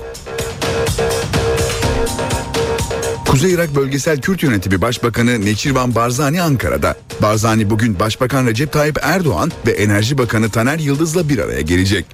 [3.28, 6.96] Kuzey Irak Bölgesel Kürt Yönetimi Başbakanı Neçirvan Barzani Ankara'da.
[7.22, 12.06] Barzani bugün Başbakan Recep Tayyip Erdoğan ve Enerji Bakanı Taner Yıldız'la bir araya gelecek.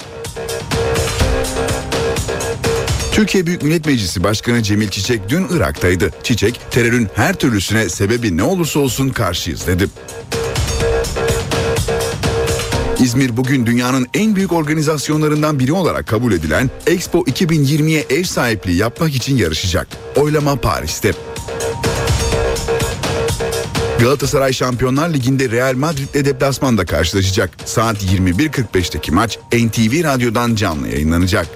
[3.14, 6.12] Türkiye Büyük Millet Meclisi Başkanı Cemil Çiçek dün Irak'taydı.
[6.24, 9.88] Çiçek, terörün her türlüsüne sebebi ne olursa olsun karşıyız dedi.
[13.02, 19.16] İzmir bugün dünyanın en büyük organizasyonlarından biri olarak kabul edilen Expo 2020'ye ev sahipliği yapmak
[19.16, 19.88] için yarışacak.
[20.16, 21.12] Oylama Paris'te.
[24.00, 27.50] Galatasaray Şampiyonlar Ligi'nde Real Madrid'le deplasmanda karşılaşacak.
[27.66, 31.48] Saat 21.45'teki maç NTV Radyo'dan canlı yayınlanacak.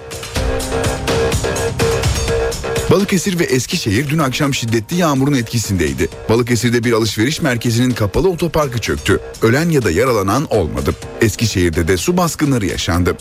[3.05, 6.09] Balıkesir ve Eskişehir dün akşam şiddetli yağmurun etkisindeydi.
[6.29, 9.19] Balıkesir'de bir alışveriş merkezinin kapalı otoparkı çöktü.
[9.41, 10.95] Ölen ya da yaralanan olmadı.
[11.21, 13.17] Eskişehir'de de su baskınları yaşandı.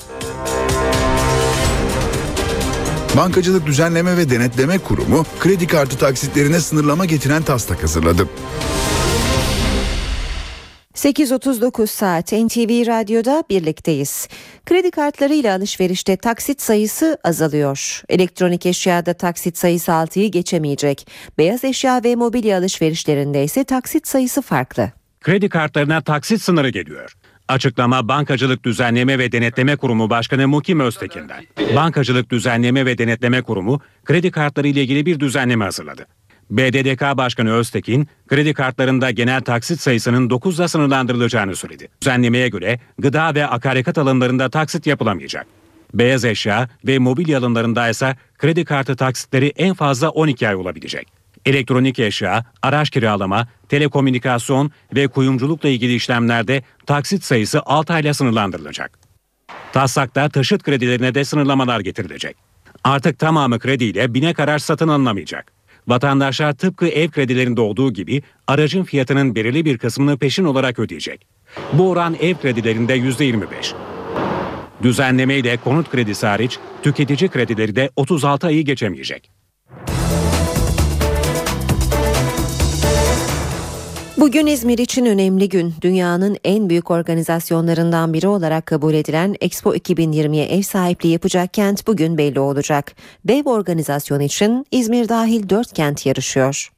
[3.17, 8.29] Bankacılık Düzenleme ve Denetleme Kurumu kredi kartı taksitlerine sınırlama getiren taslak hazırladı.
[11.05, 14.29] 8.39 saat NTV Radyo'da birlikteyiz.
[14.67, 18.03] Kredi kartlarıyla alışverişte taksit sayısı azalıyor.
[18.09, 21.07] Elektronik eşyada taksit sayısı 6'yı geçemeyecek.
[21.39, 24.93] Beyaz eşya ve mobilya alışverişlerinde ise taksit sayısı farklı.
[25.21, 27.13] Kredi kartlarına taksit sınırı geliyor.
[27.49, 31.45] Açıklama Bankacılık Düzenleme ve Denetleme Kurumu Başkanı Mukim Öztekin'den.
[31.77, 36.07] Bankacılık Düzenleme ve Denetleme Kurumu kredi kartları ile ilgili bir düzenleme hazırladı.
[36.51, 41.89] BDDK Başkanı Öztekin, kredi kartlarında genel taksit sayısının 9'la sınırlandırılacağını söyledi.
[42.03, 45.47] Düzenlemeye göre gıda ve akaryakıt alımlarında taksit yapılamayacak.
[45.95, 51.09] Beyaz eşya ve mobilya alımlarında ise kredi kartı taksitleri en fazla 12 ay olabilecek.
[51.47, 58.99] Elektronik eşya, araç kiralama, telekomünikasyon ve kuyumculukla ilgili işlemlerde taksit sayısı 6 ayla sınırlandırılacak.
[59.73, 62.37] Taslakta taşıt kredilerine de sınırlamalar getirilecek.
[62.85, 65.53] Artık tamamı krediyle binek araç satın alınamayacak.
[65.89, 71.27] Vatandaşlar tıpkı ev kredilerinde olduğu gibi aracın fiyatının belirli bir kısmını peşin olarak ödeyecek.
[71.73, 73.45] Bu oran ev kredilerinde %25.
[74.83, 79.31] Düzenlemeyle konut kredisi hariç tüketici kredileri de 36 ayı geçemeyecek.
[84.25, 85.75] Bugün İzmir için önemli gün.
[85.83, 92.19] Dünyanın en büyük organizasyonlarından biri olarak kabul edilen Expo 2020'ye ev sahipliği yapacak kent bugün
[92.19, 92.93] belli olacak.
[93.25, 96.71] Dev organizasyon için İzmir dahil 4 kent yarışıyor.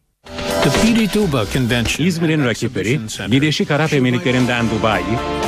[2.01, 5.03] İzmir'in rakipleri Birleşik Arap Emirlikleri'nden Dubai,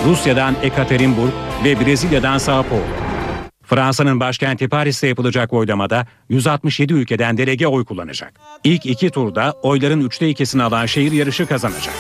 [0.06, 1.32] Rusya'dan Ekaterinburg
[1.64, 3.07] ve Brezilya'dan Sao Paulo.
[3.68, 8.40] Fransa'nın başkenti Paris'te yapılacak oylamada 167 ülkeden delege oy kullanacak.
[8.64, 11.94] İlk iki turda oyların üçte ikisini alan şehir yarışı kazanacak.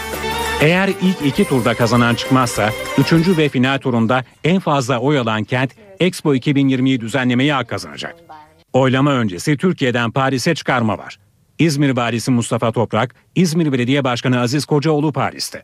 [0.60, 5.72] Eğer ilk iki turda kazanan çıkmazsa, üçüncü ve final turunda en fazla oy alan kent
[6.00, 8.16] Expo 2020'yi düzenlemeye hak kazanacak.
[8.72, 11.18] Oylama öncesi Türkiye'den Paris'e çıkarma var.
[11.58, 15.62] İzmir Valisi Mustafa Toprak, İzmir Belediye Başkanı Aziz Kocaoğlu Paris'te.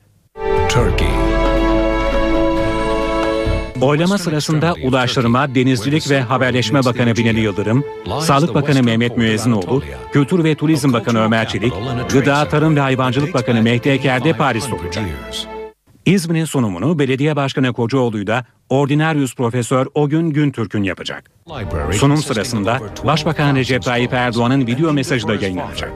[0.68, 1.23] Turkey.
[3.84, 7.84] Oylama sırasında Ulaştırma, Denizcilik ve Haberleşme Bakanı Binali Yıldırım,
[8.20, 9.82] Sağlık Bakanı Mehmet Müezzinoğlu,
[10.12, 11.72] Kültür ve Turizm Bakanı Ömer Çelik,
[12.12, 15.04] Gıda, Tarım ve Hayvancılık Bakanı Mehdi Eker de Paris'te olacak.
[16.06, 21.30] İzmir'in sunumunu Belediye Başkanı Kocaoğlu'yla Ordinarius Profesör Ogün Güntürk'ün yapacak.
[21.92, 25.92] Sunum sırasında Başbakan Recep Tayyip Erdoğan'ın video mesajı da yayınlanacak.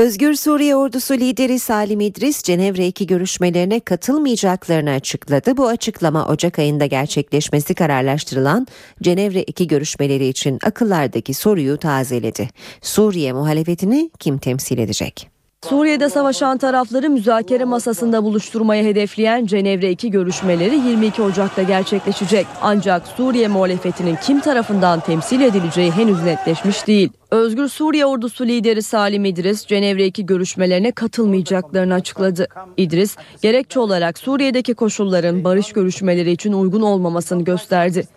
[0.00, 5.56] Özgür Suriye Ordusu lideri Salim İdris Cenevre 2 görüşmelerine katılmayacaklarını açıkladı.
[5.56, 8.66] Bu açıklama Ocak ayında gerçekleşmesi kararlaştırılan
[9.02, 12.48] Cenevre 2 görüşmeleri için akıllardaki soruyu tazeledi.
[12.82, 15.30] Suriye muhalefetini kim temsil edecek?
[15.68, 22.46] Suriye'de savaşan tarafları müzakere masasında buluşturmaya hedefleyen Cenevre 2 görüşmeleri 22 Ocak'ta gerçekleşecek.
[22.62, 27.19] Ancak Suriye muhalefetinin kim tarafından temsil edileceği henüz netleşmiş değil.
[27.30, 32.48] Özgür Suriye Ordusu lideri Salim İdris, Cenevre 2 görüşmelerine katılmayacaklarını açıkladı.
[32.76, 38.08] İdris, gerekçe olarak Suriye'deki koşulların barış görüşmeleri için uygun olmamasını gösterdi.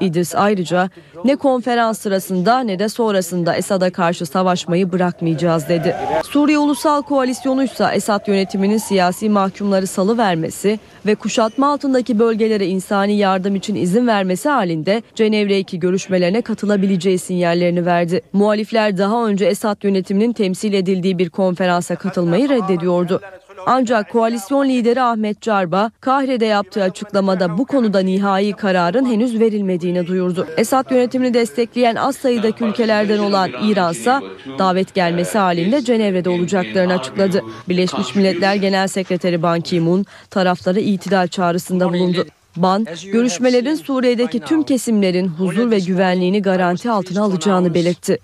[0.00, 0.90] İdris ayrıca
[1.24, 5.96] ne konferans sırasında ne de sonrasında Esad'a karşı savaşmayı bırakmayacağız dedi.
[6.24, 13.16] Suriye Ulusal Koalisyonu ise Esad yönetiminin siyasi mahkumları salı vermesi ve kuşatma altındaki bölgelere insani
[13.16, 18.22] yardım için izin vermesi halinde Cenevre 2 görüşmelerine katılabileceği sinyallerini verdi.
[18.32, 23.20] Muhalifler daha önce Esad yönetiminin temsil edildiği bir konferansa katılmayı reddediyordu.
[23.66, 30.46] Ancak koalisyon lideri Ahmet Carba, Kahire'de yaptığı açıklamada bu konuda nihai kararın henüz verilmediğini duyurdu.
[30.56, 34.20] Esad yönetimini destekleyen az sayıdaki ülkelerden olan İran ise
[34.58, 37.42] davet gelmesi halinde Cenevre'de olacaklarını açıkladı.
[37.68, 42.26] Birleşmiş Milletler Genel Sekreteri Ban Ki-moon taraflara itidal çağrısında bulundu.
[42.56, 48.18] Ban, görüşmelerin Suriye'deki tüm kesimlerin huzur ve güvenliğini garanti altına alacağını belirtti.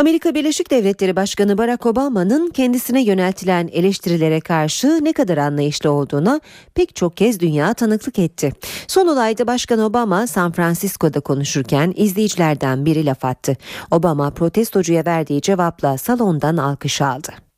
[0.00, 6.40] Amerika Birleşik Devletleri Başkanı Barack Obama'nın kendisine yöneltilen eleştirilere karşı ne kadar anlayışlı olduğuna
[6.74, 8.52] pek çok kez dünya tanıklık etti.
[8.86, 13.56] Son olayda Başkan Obama San Francisco'da konuşurken izleyicilerden biri laf attı.
[13.90, 17.49] Obama protestocuya verdiği cevapla salondan alkış aldı.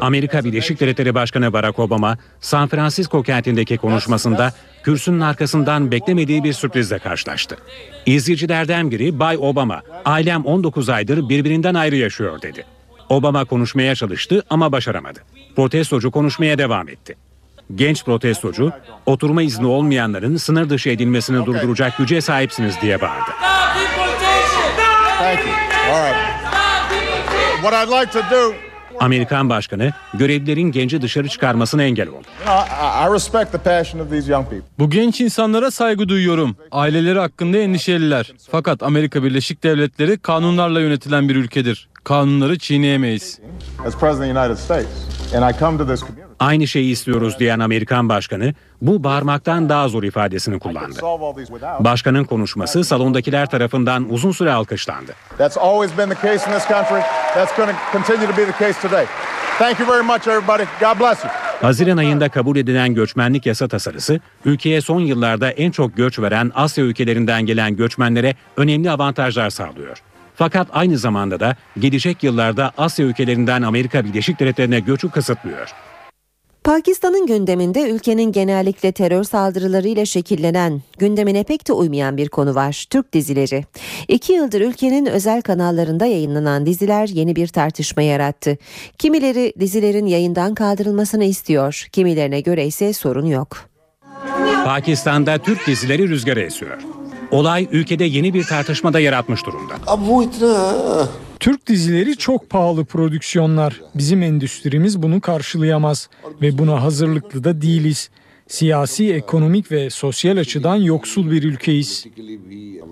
[0.00, 6.98] Amerika Birleşik Devletleri Başkanı Barack Obama, San Francisco kentindeki konuşmasında kürsünün arkasından beklemediği bir sürprizle
[6.98, 7.56] karşılaştı.
[8.06, 12.64] İzleyicilerden biri Bay Obama, ailem 19 aydır birbirinden ayrı yaşıyor dedi.
[13.08, 15.20] Obama konuşmaya çalıştı ama başaramadı.
[15.56, 17.16] Protestocu konuşmaya devam etti.
[17.74, 18.72] Genç protestocu,
[19.06, 23.30] oturma izni olmayanların sınır dışı edilmesini durduracak güce sahipsiniz diye bağırdı.
[27.62, 28.68] What I'd like to do
[29.00, 32.26] Amerikan başkanı görevlilerin genci dışarı çıkarmasına engel oldu.
[34.78, 36.56] Bu genç insanlara saygı duyuyorum.
[36.70, 38.32] Aileleri hakkında endişeliler.
[38.50, 41.88] Fakat Amerika Birleşik Devletleri kanunlarla yönetilen bir ülkedir.
[42.04, 43.38] Kanunları çiğneyemeyiz.
[46.40, 51.00] Aynı şeyi istiyoruz diyen Amerikan başkanı bu bağırmaktan daha zor ifadesini kullandı.
[51.80, 55.12] Başkanın konuşması salondakiler tarafından uzun süre alkışlandı.
[61.62, 66.84] Haziran ayında kabul edilen göçmenlik yasa tasarısı, ülkeye son yıllarda en çok göç veren Asya
[66.84, 70.02] ülkelerinden gelen göçmenlere önemli avantajlar sağlıyor.
[70.34, 75.68] Fakat aynı zamanda da gelecek yıllarda Asya ülkelerinden Amerika Birleşik Devletleri'ne göçü kısıtlıyor.
[76.64, 82.86] Pakistan'ın gündeminde ülkenin genellikle terör saldırılarıyla şekillenen, gündemine pek de uymayan bir konu var.
[82.90, 83.64] Türk dizileri.
[84.08, 88.58] İki yıldır ülkenin özel kanallarında yayınlanan diziler yeni bir tartışma yarattı.
[88.98, 93.56] Kimileri dizilerin yayından kaldırılmasını istiyor, kimilerine göre ise sorun yok.
[94.64, 96.78] Pakistan'da Türk dizileri rüzgara esiyor.
[97.30, 99.74] Olay ülkede yeni bir tartışma da yaratmış durumda.
[101.40, 103.80] Türk dizileri çok pahalı prodüksiyonlar.
[103.94, 106.08] Bizim endüstrimiz bunu karşılayamaz
[106.42, 108.10] ve buna hazırlıklı da değiliz.
[108.48, 112.06] Siyasi, ekonomik ve sosyal açıdan yoksul bir ülkeyiz.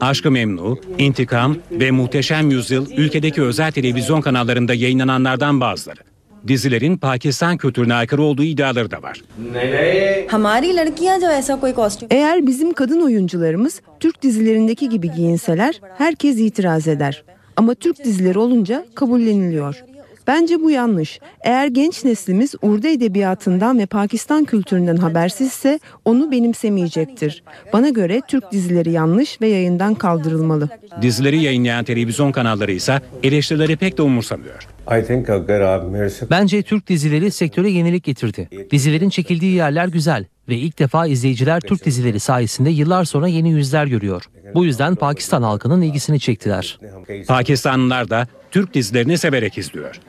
[0.00, 6.00] Aşkı Memnu, İntikam ve Muhteşem Yüzyıl ülkedeki özel televizyon kanallarında yayınlananlardan bazıları.
[6.48, 9.22] Dizilerin Pakistan kültürüne aykırı olduğu iddiaları da var.
[12.10, 17.24] Eğer bizim kadın oyuncularımız Türk dizilerindeki gibi giyinseler herkes itiraz eder.
[17.56, 19.84] Ama Türk dizileri olunca kabulleniliyor.
[20.26, 21.20] Bence bu yanlış.
[21.40, 27.42] Eğer genç neslimiz Urdu edebiyatından ve Pakistan kültüründen habersizse onu benimsemeyecektir.
[27.72, 30.68] Bana göre Türk dizileri yanlış ve yayından kaldırılmalı.
[31.02, 34.68] Dizileri yayınlayan televizyon kanalları ise eleştirileri pek de umursamıyor.
[36.30, 38.48] Bence Türk dizileri sektöre yenilik getirdi.
[38.70, 43.86] Dizilerin çekildiği yerler güzel ve ilk defa izleyiciler Türk dizileri sayesinde yıllar sonra yeni yüzler
[43.86, 44.24] görüyor.
[44.54, 46.78] Bu yüzden Pakistan halkının ilgisini çektiler.
[47.28, 50.00] Pakistanlılar da Türk dizilerini severek izliyor.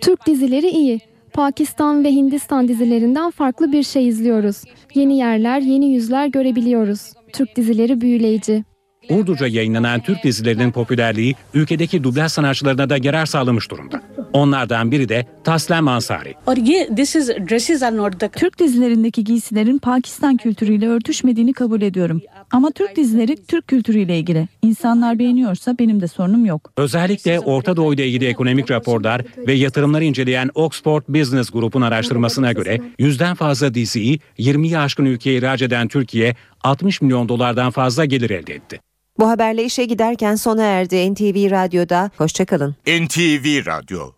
[0.00, 1.00] Türk dizileri iyi.
[1.32, 4.64] Pakistan ve Hindistan dizilerinden farklı bir şey izliyoruz.
[4.94, 7.12] Yeni yerler, yeni yüzler görebiliyoruz.
[7.32, 8.64] Türk dizileri büyüleyici.
[9.08, 14.02] Urduca yayınlanan Türk dizilerinin popülerliği ülkedeki dublaj sanatçılarına da yarar sağlamış durumda.
[14.32, 16.34] Onlardan biri de Taslem Ansari.
[18.28, 22.22] Türk dizilerindeki giysilerin Pakistan kültürüyle örtüşmediğini kabul ediyorum.
[22.50, 24.48] Ama Türk dizileri Türk kültürüyle ilgili.
[24.62, 26.72] İnsanlar beğeniyorsa benim de sorunum yok.
[26.76, 32.80] Özellikle Orta Doğu ile ilgili ekonomik raporlar ve yatırımları inceleyen Oxford Business Group'un araştırmasına göre
[32.98, 38.54] yüzden fazla diziyi 20'yi aşkın ülkeye ihraç eden Türkiye 60 milyon dolardan fazla gelir elde
[38.54, 38.80] etti.
[39.20, 42.10] Bu haberle işe giderken sona erdi NTV Radyo'da.
[42.16, 42.76] Hoşçakalın.
[42.86, 44.10] NTV Radyo